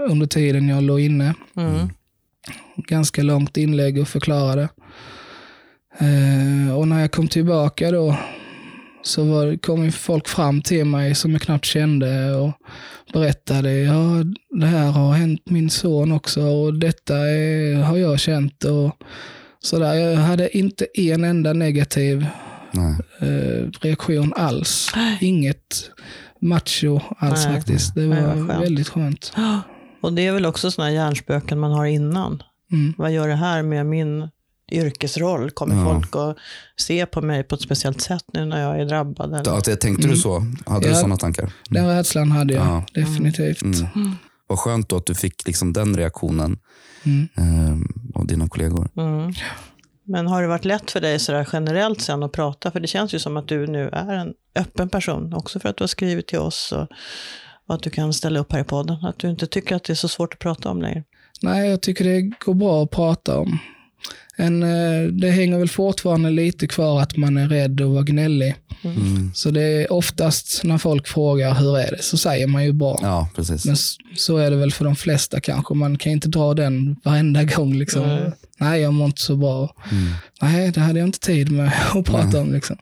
under 0.10 0.26
tiden 0.28 0.70
jag 0.70 0.84
låg 0.84 1.00
inne. 1.00 1.34
Mm. 1.58 1.90
Ganska 2.76 3.24
långt 3.24 3.58
inlägg 3.58 4.02
och 4.02 4.08
förklarade. 4.08 4.70
Eh, 6.00 6.78
Och 6.78 6.88
när 6.88 7.02
jag 7.02 7.12
kom 7.12 7.28
tillbaka 7.28 7.92
då 7.92 8.18
så 9.04 9.24
var, 9.24 9.58
kom 9.58 9.84
ju 9.84 9.92
folk 9.92 10.28
fram 10.28 10.62
till 10.62 10.86
mig 10.86 11.16
som 11.16 11.32
jag 11.32 11.42
knappt 11.42 11.66
kände 11.66 12.36
och 12.36 12.52
berättade. 13.14 13.72
Ja, 13.74 14.24
det 14.60 14.66
här 14.66 14.92
har 14.92 15.14
hänt 15.14 15.42
min 15.46 15.70
son 15.70 16.12
också 16.12 16.42
och 16.42 16.74
detta 16.80 17.18
är, 17.18 17.76
har 17.76 17.98
jag 17.98 18.20
känt. 18.20 18.64
Och 18.64 18.98
sådär. 19.60 19.94
Jag 19.94 20.18
hade 20.18 20.58
inte 20.58 20.86
en 20.94 21.24
enda 21.24 21.54
negativ 21.54 22.26
Nej. 22.72 22.96
eh, 23.20 23.70
reaktion 23.82 24.34
alls. 24.36 24.92
Inget 25.22 25.92
macho 26.42 27.00
alls 27.18 27.46
Nej. 27.46 27.56
faktiskt. 27.56 27.96
Det 27.96 28.02
Nej, 28.02 28.22
var 28.22 28.36
vad 28.36 28.48
skönt. 28.48 28.64
väldigt 28.64 28.90
skönt. 28.90 29.34
Och 30.02 30.14
det 30.14 30.28
är 30.28 30.32
väl 30.34 30.46
också 30.46 30.72
sådana 30.72 30.92
hjärnspöken 30.92 31.60
man 31.60 31.72
har 31.72 31.86
innan. 31.86 32.44
Mm. 32.72 32.94
Vad 32.98 33.12
gör 33.12 33.28
det 33.28 33.36
här 33.36 33.64
med 33.64 33.86
min 33.86 34.30
yrkesroll? 34.74 35.52
Kommer 35.52 35.76
Ja. 35.76 35.84
folk 35.86 36.16
att 36.16 36.38
se 36.78 37.06
på 37.06 37.22
mig 37.22 37.44
på 37.44 37.56
ett 37.56 37.62
speciellt 37.62 38.02
sätt 38.02 38.24
nu 38.34 38.46
när 38.46 38.62
jag 38.62 38.80
är 38.82 38.86
drabbad? 38.86 39.34
Eller? 39.34 39.76
Tänkte 39.76 40.08
du 40.08 40.16
så? 40.18 40.46
Hade 40.66 40.86
du 40.86 40.90
Ja. 40.92 40.96
sådana 40.96 41.18
tankar? 41.18 41.52
Den 41.70 41.88
rädslan 41.88 42.32
hade 42.32 42.54
jag 42.54 42.66
Ja. 42.66 42.84
definitivt. 43.02 43.62
Mm. 43.62 44.12
Vad 44.48 44.60
skönt 44.60 44.90
då 44.90 44.96
att 44.96 45.06
du 45.06 45.16
fick 45.16 45.48
liksom 45.48 45.74
den 45.74 45.98
reaktionen 45.98 46.58
Mm. 47.06 47.28
eh, 47.38 48.20
av 48.20 48.28
dina 48.28 48.48
kollegor. 48.50 48.90
Mm. 48.98 49.34
Men 50.06 50.28
har 50.28 50.42
det 50.42 50.48
varit 50.48 50.66
lätt 50.66 50.92
för 50.92 51.02
dig 51.02 51.20
sådär 51.20 51.48
generellt 51.54 52.02
sen 52.02 52.24
att 52.24 52.32
prata? 52.32 52.72
För 52.72 52.80
det 52.80 52.88
känns 52.88 53.14
ju 53.14 53.20
som 53.20 53.38
att 53.38 53.48
du 53.48 53.68
nu 53.68 53.90
är 53.90 54.14
en 54.14 54.34
öppen 54.56 54.90
person, 54.90 55.34
också 55.34 55.60
för 55.60 55.70
att 55.70 55.78
du 55.78 55.84
har 55.84 55.88
skrivit 55.88 56.28
till 56.28 56.40
oss 56.40 56.72
och, 56.72 56.88
och 57.68 57.76
att 57.76 57.84
du 57.84 57.90
kan 57.90 58.14
ställa 58.14 58.40
upp 58.40 58.52
här 58.54 58.60
i 58.60 58.64
podden. 58.64 59.06
Att 59.06 59.20
du 59.20 59.30
inte 59.30 59.48
tycker 59.48 59.76
att 59.76 59.84
det 59.84 59.94
är 59.94 59.96
så 59.96 60.08
svårt 60.08 60.34
att 60.34 60.40
prata 60.40 60.70
om 60.70 60.82
längre. 60.82 61.04
Nej, 61.42 61.70
jag 61.70 61.82
tycker 61.82 62.06
det 62.06 62.22
går 62.22 62.54
bra 62.54 62.84
att 62.84 62.92
prata 62.92 63.40
om. 63.40 63.60
En, 64.36 64.64
eh, 64.64 65.08
det 65.12 65.30
hänger 65.30 65.60
väl 65.60 65.70
fortfarande 65.70 66.30
lite 66.30 66.68
kvar 66.68 67.02
att 67.02 67.18
man 67.18 67.38
är 67.38 67.48
rädd 67.48 67.82
och 67.82 67.92
vara 67.92 68.04
gnällig. 68.04 68.56
Mm. 68.84 69.32
Så 69.34 69.52
det 69.52 69.64
är 69.64 69.94
oftast 69.94 70.64
när 70.64 70.78
folk 70.78 71.08
frågar 71.08 71.54
hur 71.54 71.78
är 71.78 71.92
det 71.92 72.04
så 72.04 72.18
säger 72.18 72.48
man 72.48 72.66
ju 72.66 72.74
bra. 72.74 73.00
Ja, 73.02 73.30
precis. 73.36 73.66
Men 73.66 73.76
så 74.16 74.38
är 74.38 74.52
det 74.52 74.58
väl 74.58 74.72
för 74.72 74.86
de 74.86 74.96
flesta 74.96 75.40
kanske. 75.40 75.74
Man 75.74 75.98
kan 75.98 76.12
inte 76.12 76.28
dra 76.28 76.54
den 76.54 76.96
varenda 77.04 77.44
gång. 77.44 77.74
Liksom. 77.74 78.08
Nej. 78.08 78.32
Nej, 78.58 78.82
jag 78.82 78.94
mår 78.94 79.06
inte 79.06 79.22
så 79.22 79.36
bra. 79.36 79.76
Mm. 79.92 80.14
Nej, 80.42 80.72
det 80.72 80.82
hade 80.82 81.00
jag 81.00 81.08
inte 81.08 81.20
tid 81.20 81.52
med 81.52 81.72
att 81.94 82.06
prata 82.06 82.28
Nej. 82.28 82.42
om. 82.42 82.54
Liksom. 82.54 82.78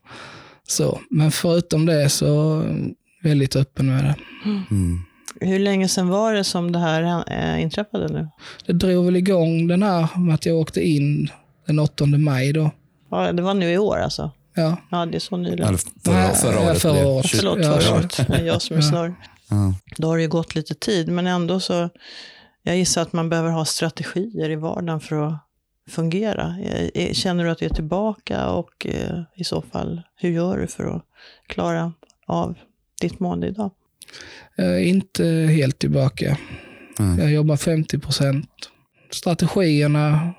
Så, 0.68 1.00
men 1.10 1.32
förutom 1.32 1.86
det 1.86 2.10
så 2.10 2.62
eh, 2.62 2.76
väldigt 3.24 3.56
öppen 3.56 3.88
med 3.88 4.04
det. 4.04 4.16
Mm. 4.46 5.00
Hur 5.42 5.60
länge 5.60 5.88
sedan 5.88 6.08
var 6.08 6.34
det 6.34 6.44
som 6.44 6.72
det 6.72 6.80
här 6.80 7.24
äh, 7.32 7.62
inträffade 7.62 8.08
nu? 8.08 8.28
Det 8.66 8.74
drog 8.74 9.06
väl 9.06 9.16
igång 9.16 9.68
den 9.68 9.84
här 9.84 10.20
med 10.20 10.36
att 10.36 10.46
jag 10.46 10.58
åkte 10.58 10.88
in 10.88 11.30
den 11.72 11.80
8 11.80 12.06
maj 12.06 12.54
då. 12.54 12.72
Ja, 13.12 13.32
det 13.32 13.42
var 13.42 13.54
nu 13.54 13.72
i 13.72 13.78
år 13.78 13.98
alltså? 13.98 14.32
Ja, 14.56 14.78
Ja, 14.92 15.06
det 15.06 15.18
är 15.18 15.20
så 15.20 15.38
nyligen. 15.38 15.78
Förra, 15.78 16.34
förra 16.34 16.60
året. 16.60 16.82
förra 16.82 17.08
året. 17.08 17.30
Förlåt, 17.30 17.66
förra 17.66 17.82
ja. 17.82 17.96
året. 17.96 18.26
Det 18.28 18.36
är 18.36 18.46
jag 18.46 18.62
som 18.62 18.78
är 18.78 18.82
snurr. 18.82 19.16
Ja. 19.50 19.74
Då 19.98 20.08
har 20.08 20.18
det 20.18 20.24
ju 20.24 20.30
gått 20.30 20.56
lite 20.56 20.74
tid, 20.76 21.08
men 21.10 21.28
ändå 21.28 21.60
så, 21.60 21.90
jag 22.64 22.78
gissar 22.78 23.02
att 23.02 23.14
man 23.14 23.30
behöver 23.30 23.50
ha 23.50 23.66
strategier 23.66 24.50
i 24.50 24.56
vardagen 24.56 25.00
för 25.00 25.28
att 25.28 25.34
fungera. 25.90 26.56
Eh, 26.64 27.04
eh, 27.04 27.14
Känner 27.14 27.44
du 27.44 27.50
att 27.50 27.58
du 27.58 27.66
är 27.66 27.70
tillbaka 27.70 28.50
och 28.50 28.88
eh, 28.88 29.20
i 29.36 29.44
så 29.44 29.62
fall, 29.62 30.02
hur 30.16 30.30
gör 30.30 30.58
du 30.58 30.68
för 30.68 30.96
att 30.96 31.04
klara 31.48 31.94
av 32.28 32.56
ditt 33.02 33.20
mående 33.20 33.48
idag? 33.48 33.72
inte 34.82 35.26
helt 35.26 35.80
tillbaka. 35.80 36.38
Mm. 37.00 37.20
Jag 37.20 37.32
jobbar 37.32 37.58
50 37.58 38.00
procent. 38.00 38.50
Strategierna 39.12 40.34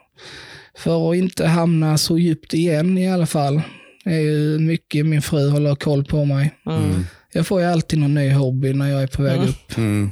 för 0.79 1.11
att 1.11 1.17
inte 1.17 1.47
hamna 1.47 1.99
så 1.99 2.19
djupt 2.19 2.55
igen 2.55 2.99
i 2.99 3.13
alla 3.13 3.27
fall 3.27 3.63
är 4.05 4.19
ju 4.21 4.59
mycket 4.59 5.07
min 5.07 5.23
fru 5.23 5.49
håller 5.51 5.75
koll 5.75 6.05
på 6.05 6.25
mig. 6.25 6.55
Mm. 6.67 7.05
Jag 7.33 7.47
får 7.47 7.61
ju 7.61 7.67
alltid 7.67 7.99
någon 7.99 8.15
ny 8.15 8.33
hobby 8.33 8.73
när 8.73 8.91
jag 8.91 9.03
är 9.03 9.07
på 9.07 9.23
väg 9.23 9.37
Mm. 9.37 9.49
upp. 9.49 9.77
Mm. 9.77 10.11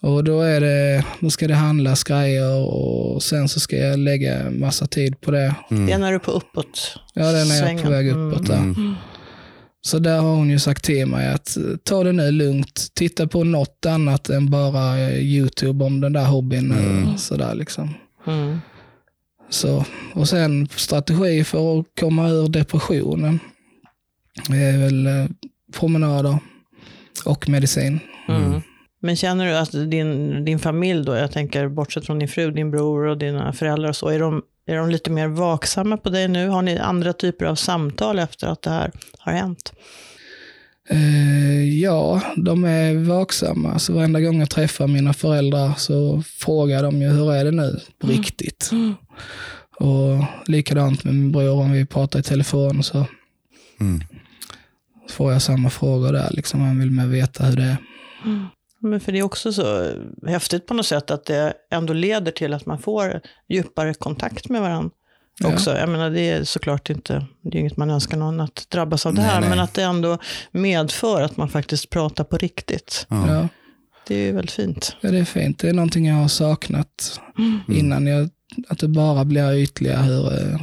Och 0.00 0.24
då, 0.24 0.40
är 0.40 0.60
det, 0.60 1.04
då 1.20 1.30
ska 1.30 1.48
det 1.48 1.54
handlas 1.54 2.04
grejer 2.04 2.58
och 2.74 3.22
sen 3.22 3.48
så 3.48 3.60
ska 3.60 3.76
jag 3.76 3.98
lägga 3.98 4.50
massa 4.50 4.86
tid 4.86 5.20
på 5.20 5.30
det. 5.30 5.54
Det 5.70 5.74
är 5.74 5.78
Mm. 5.78 6.00
när 6.00 6.08
du 6.10 6.14
är 6.14 6.18
på 6.18 6.30
uppåt. 6.30 6.94
Ja, 7.14 7.32
det 7.32 7.38
är 7.38 7.44
när 7.44 7.56
jag 7.68 7.80
är 7.80 7.84
på 7.84 7.90
väg 7.90 8.08
Mm. 8.08 8.28
uppåt. 8.32 8.46
Där. 8.46 8.56
Mm. 8.58 8.94
Så 9.80 9.98
där 9.98 10.20
har 10.20 10.34
hon 10.34 10.50
ju 10.50 10.58
sagt 10.58 10.84
till 10.84 11.06
mig 11.06 11.28
att 11.28 11.56
eh, 11.56 11.62
ta 11.84 12.04
det 12.04 12.12
nu 12.12 12.30
lugnt. 12.30 12.86
Titta 12.94 13.26
på 13.26 13.44
något 13.44 13.86
annat 13.86 14.30
än 14.30 14.50
bara 14.50 14.98
eh, 14.98 15.18
YouTube 15.18 15.84
om 15.84 16.00
den 16.00 16.12
där 16.12 16.24
hobbyn. 16.24 16.72
Mm. 16.72 17.08
Och 17.08 17.20
sådär 17.20 17.54
liksom. 17.54 17.94
Mm. 18.26 18.58
Så, 19.50 19.84
och 20.14 20.28
sen 20.28 20.68
strategi 20.68 21.44
för 21.44 21.80
att 21.80 21.86
komma 22.00 22.28
ur 22.28 22.48
depressionen. 22.48 23.40
Det 24.48 24.56
är 24.56 24.78
väl 24.78 25.06
eh, 25.06 25.26
promenader 25.72 26.38
och 27.24 27.48
medicin. 27.48 28.00
Mm. 28.28 28.60
Men 29.00 29.16
känner 29.16 29.46
du 29.46 29.56
att 29.56 29.90
din, 29.90 30.44
din 30.44 30.58
familj 30.58 31.04
då, 31.04 31.14
jag 31.14 31.32
tänker 31.32 31.68
bortsett 31.68 32.06
från 32.06 32.18
din 32.18 32.28
fru, 32.28 32.50
din 32.50 32.70
bror 32.70 33.06
och 33.06 33.18
dina 33.18 33.52
föräldrar 33.52 33.88
och 33.88 33.96
så, 33.96 34.08
är 34.08 34.18
de, 34.18 34.42
är 34.66 34.76
de 34.76 34.90
lite 34.90 35.10
mer 35.10 35.28
vaksamma 35.28 35.96
på 35.96 36.10
dig 36.10 36.28
nu? 36.28 36.48
Har 36.48 36.62
ni 36.62 36.78
andra 36.78 37.12
typer 37.12 37.46
av 37.46 37.54
samtal 37.54 38.18
efter 38.18 38.46
att 38.46 38.62
det 38.62 38.70
här 38.70 38.90
har 39.18 39.32
hänt? 39.32 39.72
Eh, 40.90 41.80
ja, 41.80 42.22
de 42.36 42.64
är 42.64 42.94
vaksamma. 42.94 43.78
Så 43.78 43.92
varenda 43.92 44.20
gång 44.20 44.40
jag 44.40 44.50
träffar 44.50 44.86
mina 44.86 45.12
föräldrar 45.12 45.72
så 45.76 46.22
frågar 46.22 46.82
de 46.82 47.02
ju 47.02 47.08
hur 47.08 47.32
är 47.32 47.44
det 47.44 47.50
nu 47.50 47.80
på 47.98 48.06
riktigt. 48.06 48.70
Och 49.80 50.24
likadant 50.46 51.04
med 51.04 51.14
min 51.14 51.32
bror 51.32 51.50
om 51.62 51.72
vi 51.72 51.86
pratar 51.86 52.18
i 52.18 52.22
telefon 52.22 52.82
så 52.82 53.06
Mm. 53.80 54.00
får 55.10 55.32
jag 55.32 55.42
samma 55.42 55.70
frågor 55.70 56.12
där. 56.12 56.30
Liksom. 56.30 56.60
Han 56.60 56.78
vill 56.78 56.90
med 56.90 57.08
veta 57.08 57.44
hur 57.44 57.56
det 57.56 57.62
är. 57.62 57.76
Men 58.80 59.00
för 59.00 59.12
det 59.12 59.18
är 59.18 59.22
också 59.22 59.52
så 59.52 59.92
häftigt 60.26 60.66
på 60.66 60.74
något 60.74 60.86
sätt 60.86 61.10
att 61.10 61.24
det 61.24 61.52
ändå 61.70 61.92
leder 61.92 62.32
till 62.32 62.54
att 62.54 62.66
man 62.66 62.78
får 62.78 63.20
djupare 63.48 63.94
kontakt 63.94 64.48
med 64.48 64.60
varandra. 64.60 64.90
Ja. 65.40 65.48
Också. 65.48 65.76
Jag 65.76 65.88
menar, 65.88 66.10
det 66.10 66.20
är 66.30 66.44
såklart 66.44 66.90
inte, 66.90 67.26
det 67.42 67.58
är 67.58 67.60
inget 67.60 67.76
man 67.76 67.90
önskar 67.90 68.16
någon 68.16 68.40
att 68.40 68.66
drabbas 68.70 69.06
av 69.06 69.14
det 69.14 69.20
Nej, 69.20 69.30
här, 69.30 69.40
nej. 69.40 69.48
men 69.50 69.58
att 69.60 69.74
det 69.74 69.82
ändå 69.82 70.18
medför 70.50 71.22
att 71.22 71.36
man 71.36 71.48
faktiskt 71.48 71.90
pratar 71.90 72.24
på 72.24 72.36
riktigt. 72.36 73.06
Ja. 73.08 73.34
Ja. 73.34 73.48
Det 74.06 74.14
är 74.14 74.18
ju 74.26 74.32
väldigt 74.32 74.50
fint. 74.50 74.96
Ja, 75.00 75.10
det 75.10 75.18
är 75.18 75.24
fint. 75.24 75.58
Det 75.58 75.68
är 75.68 75.72
någonting 75.72 76.06
jag 76.06 76.14
har 76.14 76.28
saknat 76.28 77.20
innan. 77.68 78.06
Jag, 78.06 78.30
att 78.68 78.78
det 78.78 78.88
bara 78.88 79.24
blir 79.24 79.54
ytliga 79.54 80.02
hur, 80.02 80.32
eh, 80.32 80.60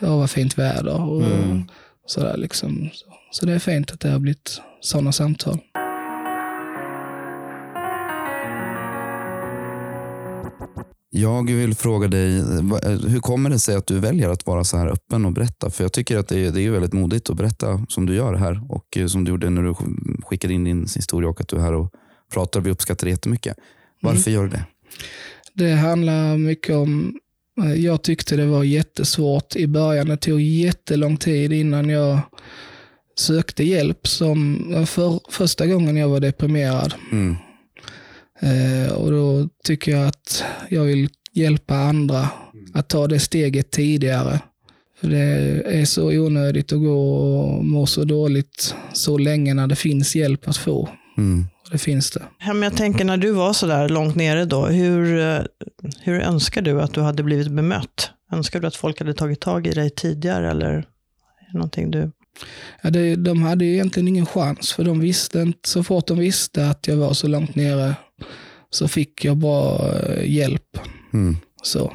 ja, 0.00 0.16
vad 0.16 0.30
fint 0.30 0.58
väder 0.58 1.00
och 1.02 1.22
Mm. 1.22 1.62
sådär. 2.06 2.36
Liksom. 2.36 2.90
Så, 2.92 3.04
så 3.30 3.46
det 3.46 3.52
är 3.52 3.58
fint 3.58 3.90
att 3.90 4.00
det 4.00 4.10
har 4.10 4.18
blivit 4.18 4.60
sådana 4.80 5.12
samtal. 5.12 5.58
Jag 11.10 11.50
vill 11.50 11.74
fråga 11.74 12.08
dig, 12.08 12.30
hur 13.08 13.20
kommer 13.20 13.50
det 13.50 13.58
sig 13.58 13.76
att 13.76 13.86
du 13.86 13.98
väljer 13.98 14.28
att 14.28 14.46
vara 14.46 14.64
så 14.64 14.76
här 14.76 14.86
öppen 14.86 15.24
och 15.24 15.32
berätta? 15.32 15.70
För 15.70 15.84
jag 15.84 15.92
tycker 15.92 16.18
att 16.18 16.28
det 16.28 16.38
är, 16.46 16.50
det 16.50 16.62
är 16.62 16.70
väldigt 16.70 16.92
modigt 16.92 17.30
att 17.30 17.36
berätta 17.36 17.86
som 17.88 18.06
du 18.06 18.14
gör 18.14 18.34
här 18.34 18.60
och 18.68 18.96
eh, 18.96 19.06
som 19.06 19.24
du 19.24 19.30
gjorde 19.30 19.50
när 19.50 19.62
du 19.62 19.70
sk- 19.70 20.22
skickade 20.22 20.54
in 20.54 20.64
din 20.64 20.80
historia 20.96 21.30
och 21.30 21.40
att 21.40 21.48
du 21.48 21.56
är 21.56 21.60
här 21.60 21.72
och 21.74 21.90
pratar. 22.32 22.60
Vi 22.60 22.70
uppskattar 22.70 23.04
det 23.06 23.10
jättemycket. 23.10 23.56
Varför 24.02 24.30
gör 24.30 24.42
du 24.42 24.48
det? 24.48 24.64
Det 25.58 25.72
handlar 25.72 26.36
mycket 26.36 26.76
om, 26.76 27.18
eh, 27.62 27.74
jag 27.74 28.02
tyckte 28.02 28.36
det 28.36 28.46
var 28.46 28.64
jättesvårt 28.64 29.56
i 29.56 29.66
början. 29.66 30.08
Det 30.08 30.16
tog 30.16 30.40
jättelång 30.40 31.16
tid 31.16 31.52
innan 31.52 31.88
jag 31.88 32.20
sökte 33.18 33.64
hjälp. 33.64 34.06
Som 34.06 34.64
för, 34.86 35.20
första 35.30 35.66
gången 35.66 35.96
jag 35.96 36.08
var 36.08 36.20
deprimerad. 36.20 36.94
Mm. 37.12 37.36
Eh, 38.40 38.92
och 38.92 39.10
då 39.10 39.48
tycker 39.64 39.92
jag 39.92 40.06
att 40.06 40.44
jag 40.68 40.84
vill 40.84 41.08
hjälpa 41.32 41.74
andra 41.74 42.28
att 42.74 42.88
ta 42.88 43.06
det 43.06 43.20
steget 43.20 43.70
tidigare. 43.70 44.40
För 45.00 45.08
det 45.08 45.62
är 45.66 45.84
så 45.84 46.08
onödigt 46.08 46.72
att 46.72 46.80
gå 46.80 47.16
och 47.16 47.64
må 47.64 47.86
så 47.86 48.04
dåligt 48.04 48.74
så 48.92 49.18
länge 49.18 49.54
när 49.54 49.66
det 49.66 49.76
finns 49.76 50.16
hjälp 50.16 50.48
att 50.48 50.56
få. 50.56 50.88
Mm. 51.16 51.46
Det 51.70 51.78
finns 51.78 52.10
det. 52.10 52.22
Ja, 52.38 52.52
men 52.52 52.62
jag 52.62 52.76
tänker 52.76 53.04
när 53.04 53.16
du 53.16 53.30
var 53.30 53.52
så 53.52 53.66
där 53.66 53.88
långt 53.88 54.16
nere 54.16 54.44
då, 54.44 54.66
hur, 54.66 55.18
eh, 55.18 55.42
hur 56.00 56.20
önskar 56.20 56.62
du 56.62 56.82
att 56.82 56.94
du 56.94 57.00
hade 57.00 57.22
blivit 57.22 57.48
bemött? 57.48 58.10
Önskar 58.32 58.60
du 58.60 58.66
att 58.66 58.76
folk 58.76 58.98
hade 58.98 59.14
tagit 59.14 59.40
tag 59.40 59.66
i 59.66 59.70
dig 59.70 59.90
tidigare 59.90 60.50
eller 60.50 60.68
är 60.68 60.84
det 61.52 61.58
någonting 61.58 61.90
du... 61.90 62.10
Ja, 62.82 62.90
det, 62.90 63.16
de 63.16 63.42
hade 63.42 63.64
ju 63.64 63.72
egentligen 63.72 64.08
ingen 64.08 64.26
chans, 64.26 64.72
för 64.72 64.84
de 64.84 65.00
visste 65.00 65.40
inte, 65.40 65.68
så 65.68 65.84
fort 65.84 66.06
de 66.06 66.18
visste 66.18 66.68
att 66.68 66.88
jag 66.88 66.96
var 66.96 67.12
så 67.12 67.28
långt 67.28 67.54
nere 67.54 67.94
så 68.70 68.88
fick 68.88 69.24
jag 69.24 69.36
bra 69.36 69.92
eh, 69.96 70.30
hjälp. 70.30 70.78
Mm. 71.12 71.36
Så. 71.62 71.92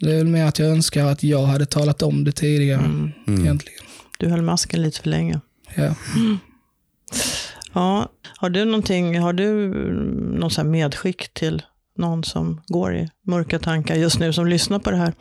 Det 0.00 0.12
är 0.12 0.16
väl 0.16 0.26
mer 0.26 0.44
att 0.44 0.58
jag 0.58 0.68
önskar 0.68 1.04
att 1.04 1.22
jag 1.22 1.42
hade 1.42 1.66
talat 1.66 2.02
om 2.02 2.24
det 2.24 2.32
tidigare. 2.32 2.80
Mm. 2.80 3.10
Mm. 3.26 3.40
Egentligen. 3.40 3.84
Du 4.18 4.28
höll 4.28 4.42
masken 4.42 4.82
lite 4.82 5.00
för 5.00 5.08
länge. 5.08 5.40
Ja. 5.74 5.94
Ja, 7.72 8.08
har 8.36 8.50
du 8.50 8.64
någonting, 8.64 9.18
har 9.18 9.32
du 9.32 9.64
mm, 9.64 10.34
någon 10.34 10.50
här 10.56 10.64
medskick 10.64 11.34
till 11.34 11.62
någon 11.96 12.24
som 12.24 12.60
går 12.66 12.94
i 12.96 13.08
mörka 13.26 13.58
tankar 13.58 13.94
just 13.94 14.18
nu 14.18 14.32
som 14.32 14.46
lyssnar 14.46 14.78
på 14.78 14.90
det 14.90 14.96
här? 14.96 15.12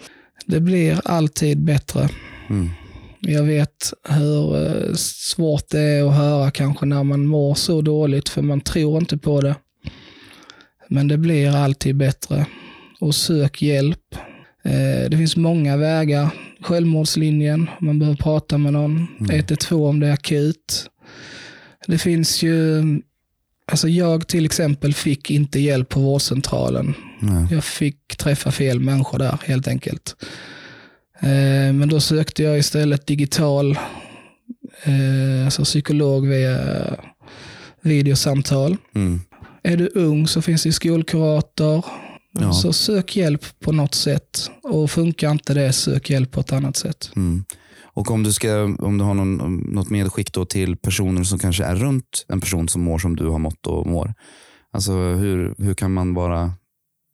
Det 0.45 0.59
blir 0.59 1.01
alltid 1.05 1.63
bättre. 1.63 2.09
Mm. 2.49 2.69
Jag 3.19 3.43
vet 3.43 3.93
hur 4.09 4.55
eh, 4.67 4.93
svårt 4.95 5.69
det 5.69 5.79
är 5.81 6.09
att 6.09 6.15
höra 6.15 6.51
kanske 6.51 6.85
när 6.85 7.03
man 7.03 7.25
mår 7.25 7.55
så 7.55 7.81
dåligt, 7.81 8.29
för 8.29 8.41
man 8.41 8.61
tror 8.61 8.97
inte 8.97 9.17
på 9.17 9.41
det. 9.41 9.55
Men 10.89 11.07
det 11.07 11.17
blir 11.17 11.55
alltid 11.55 11.95
bättre. 11.95 12.45
Och 12.99 13.15
sök 13.15 13.61
hjälp. 13.61 14.15
Eh, 14.63 15.09
Det 15.09 15.17
finns 15.17 15.35
många 15.37 15.77
vägar. 15.77 16.29
Självmordslinjen, 16.61 17.69
om 17.79 17.85
man 17.85 17.99
behöver 17.99 18.17
prata 18.17 18.57
med 18.57 18.73
någon. 18.73 19.07
112 19.31 19.83
om 19.83 19.99
det 19.99 20.07
är 20.07 20.13
akut. 20.13 20.89
Det 21.87 21.97
finns 21.97 22.43
ju, 22.43 22.83
alltså 23.71 23.87
jag 23.87 24.27
till 24.27 24.45
exempel 24.45 24.93
fick 24.93 25.31
inte 25.31 25.59
hjälp 25.59 25.89
på 25.89 25.99
vårdcentralen. 25.99 26.93
Nej. 27.19 27.47
Jag 27.51 27.63
fick 27.63 28.17
träffa 28.17 28.51
fel 28.51 28.79
människor 28.79 29.19
där 29.19 29.39
helt 29.45 29.67
enkelt. 29.67 30.15
Eh, 31.19 31.73
Men 31.73 31.89
då 31.89 31.99
sökte 31.99 32.43
jag 32.43 32.57
istället 32.59 33.07
digital, 33.07 33.71
eh, 34.83 35.45
alltså 35.45 35.63
psykolog 35.63 36.27
via 36.27 36.59
videosamtal. 37.81 38.77
Mm. 38.95 39.21
Är 39.63 39.77
du 39.77 39.91
ung 39.95 40.27
så 40.27 40.41
finns 40.41 40.63
det 40.63 40.71
skolkurator. 40.71 41.85
Ja. 42.39 42.53
Så 42.53 42.73
sök 42.73 43.15
hjälp 43.15 43.45
på 43.59 43.71
något 43.71 43.95
sätt. 43.95 44.51
Och 44.63 44.91
funkar 44.91 45.31
inte 45.31 45.53
det, 45.53 45.73
sök 45.73 46.09
hjälp 46.09 46.31
på 46.31 46.39
ett 46.39 46.53
annat 46.53 46.77
sätt. 46.77 47.11
Mm. 47.15 47.45
Och 47.97 48.11
om 48.11 48.23
du, 48.23 48.33
ska, 48.33 48.63
om 48.63 48.97
du 48.97 49.03
har 49.03 49.13
någon, 49.13 49.57
något 49.57 49.89
medskick 49.89 50.33
då 50.33 50.45
till 50.45 50.77
personer 50.77 51.23
som 51.23 51.39
kanske 51.39 51.63
är 51.63 51.75
runt 51.75 52.25
en 52.27 52.41
person 52.41 52.69
som 52.69 52.81
mår 52.83 52.97
som 52.97 53.15
du 53.15 53.27
har 53.27 53.39
mått 53.39 53.67
och 53.67 53.87
mår. 53.87 54.13
Alltså 54.71 54.93
hur, 54.93 55.55
hur, 55.57 55.73
kan 55.73 55.93
man 55.93 56.13
vara, 56.13 56.53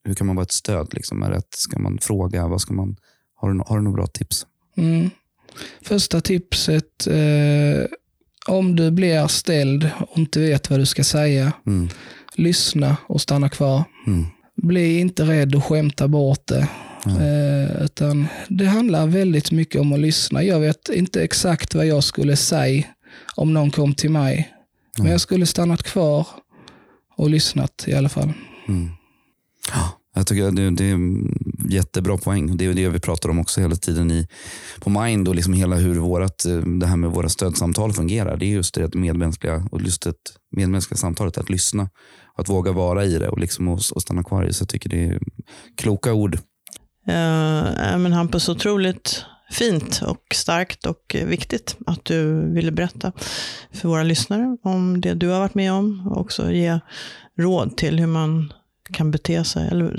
hur 0.08 0.14
kan 0.14 0.28
man 0.28 0.36
vara 0.36 0.44
ett 0.44 0.52
stöd? 0.52 0.94
Liksom? 0.94 1.24
Är 1.24 1.32
det 1.32 1.38
att, 1.38 1.54
ska 1.54 1.80
man 1.80 1.98
fråga? 2.02 2.48
Vad 2.48 2.62
ska 2.62 2.74
man, 2.74 2.96
har, 3.36 3.54
du, 3.54 3.64
har 3.68 3.78
du 3.78 3.84
några 3.84 3.96
bra 3.96 4.08
tips? 4.08 4.46
Mm. 4.78 5.10
Första 5.82 6.22
tipset, 6.22 7.08
eh, 7.08 7.86
om 8.48 8.76
du 8.76 8.92
blir 8.92 9.28
ställd 9.28 9.90
och 10.10 10.18
inte 10.18 10.40
vet 10.40 10.70
vad 10.70 10.80
du 10.80 10.86
ska 10.86 11.04
säga, 11.04 11.52
Mm. 11.68 11.90
lyssna 12.36 12.98
och 13.08 13.22
stanna 13.22 13.50
kvar. 13.50 13.84
Mm. 14.08 14.26
Bli 14.56 15.00
inte 15.00 15.24
rädd 15.24 15.56
och 15.56 15.66
skämta 15.66 16.08
bort 16.08 16.48
det. 16.48 16.70
Eh, 17.06 17.84
utan 17.84 18.28
det 18.48 18.66
handlar 18.66 19.08
väldigt 19.08 19.52
mycket 19.52 19.82
om 19.82 19.94
att 19.94 20.00
lyssna. 20.00 20.44
Jag 20.44 20.60
vet 20.60 20.90
inte 20.90 21.24
exakt 21.24 21.76
vad 21.76 21.86
jag 21.86 22.04
skulle 22.04 22.36
säga 22.36 22.84
om 23.36 23.54
någon 23.54 23.72
kom 23.72 23.94
till 23.94 24.12
mig. 24.12 24.50
Men 24.98 25.12
jag 25.12 25.22
skulle 25.22 25.46
stannat 25.46 25.84
kvar 25.84 26.28
och 27.18 27.30
lyssnat 27.30 27.84
i 27.88 27.94
alla 27.94 28.10
fall. 28.10 28.34
Mm. 28.68 28.90
Ja, 29.74 30.00
Jag 30.16 30.28
tycker 30.28 30.52
det, 30.52 30.70
det 30.70 30.86
är 30.86 30.94
en 30.94 31.38
jättebra 31.70 32.18
poäng. 32.18 32.58
Det 32.58 32.66
är 32.66 32.74
det 32.74 32.90
vi 32.90 33.00
pratar 33.00 33.30
om 33.30 33.40
också 33.40 33.62
hela 33.62 33.76
tiden 33.76 34.12
i, 34.12 34.28
på 34.80 34.90
Mind 34.90 35.28
och 35.28 35.36
liksom 35.36 35.54
hela 35.54 35.76
hur 35.76 35.96
vårat, 35.96 36.46
eh, 36.46 36.58
det 36.58 36.88
här 36.88 36.96
med 36.96 37.12
våra 37.12 37.30
stödsamtal 37.30 37.94
fungerar. 37.94 38.38
Det 38.38 38.46
är 38.46 38.50
just 38.50 38.74
det 38.76 38.96
medmänskliga 38.96 39.68
och 39.72 39.82
just 39.82 40.06
ett 40.06 40.16
medmänskliga 40.56 40.98
samtalet, 40.98 41.38
att 41.38 41.50
lyssna. 41.50 41.90
Att 42.36 42.50
våga 42.50 42.72
vara 42.72 43.06
i 43.06 43.20
det 43.20 43.30
och, 43.30 43.40
liksom 43.40 43.68
och, 43.68 43.80
och 43.96 44.02
stanna 44.02 44.24
kvar 44.24 44.44
i 44.44 44.48
det. 44.48 44.54
Så 44.54 44.62
jag 44.62 44.70
tycker 44.70 44.90
det 44.90 45.04
är 45.04 45.20
kloka 45.78 46.14
ord. 46.14 46.38
Eh, 47.08 47.98
men 47.98 48.14
Hampus, 48.14 48.50
otroligt 48.50 49.26
fint 49.52 50.02
och 50.06 50.24
starkt 50.34 50.86
och 50.86 51.16
viktigt 51.26 51.78
att 51.86 52.06
du 52.06 52.52
ville 52.54 52.72
berätta 52.72 53.12
för 53.72 53.90
våra 53.90 54.04
lyssnare 54.04 54.58
om 54.64 55.02
det 55.02 55.14
du 55.14 55.30
har 55.30 55.40
varit 55.40 55.56
med 55.56 55.74
om 55.74 56.08
och 56.08 56.22
också 56.22 56.52
ge 56.52 56.80
råd 57.40 57.78
till 57.78 58.00
hur 58.00 58.08
man 58.08 58.54
kan 58.92 59.12
bete 59.12 59.44
sig, 59.44 59.68
eller 59.68 59.98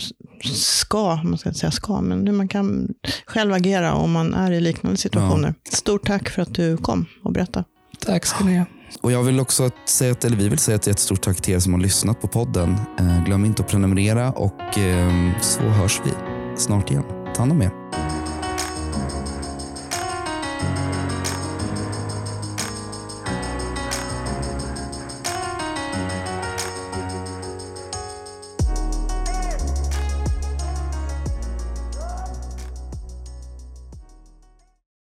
ska, 0.55 1.17
man 1.17 1.39
ska 1.39 1.49
inte 1.49 1.61
säga 1.61 1.71
ska, 1.71 2.01
men 2.01 2.27
hur 2.27 2.35
man 2.35 2.49
kan 2.49 2.89
själv 3.27 3.53
agera 3.53 3.95
om 3.95 4.13
man 4.13 4.35
är 4.35 4.53
i 4.53 4.61
liknande 4.61 4.97
situationer. 4.97 5.55
Stort 5.73 6.07
tack 6.07 6.29
för 6.29 6.43
att 6.43 6.55
du 6.55 6.77
kom 6.77 7.07
och 7.25 7.33
berättade. 7.33 7.65
Tack 8.07 8.27
ska 8.27 8.45
ni 8.45 8.59
ha. 8.59 8.65
Och 9.03 9.13
jag 9.13 9.23
vill 9.23 9.41
också 9.41 9.71
säga, 9.89 10.13
att, 10.13 10.25
eller 10.25 10.37
vi 10.37 10.49
vill 10.49 10.59
säga 10.59 10.75
ett 10.75 10.87
jättestort 10.87 11.23
tack 11.23 11.41
till 11.41 11.55
er 11.55 11.59
som 11.59 11.73
har 11.73 11.81
lyssnat 11.81 12.21
på 12.21 12.29
podden. 12.29 12.77
Eh, 12.99 13.25
glöm 13.25 13.45
inte 13.45 13.63
att 13.63 13.69
prenumerera 13.69 14.33
och 14.33 14.79
eh, 14.79 15.41
så 15.41 15.61
hörs 15.61 16.01
vi 16.05 16.34
snart 16.61 16.91
igen. 16.91 17.05
Ta 17.35 17.41
hand 17.41 17.53
om 17.53 17.61
er. 17.61 18.24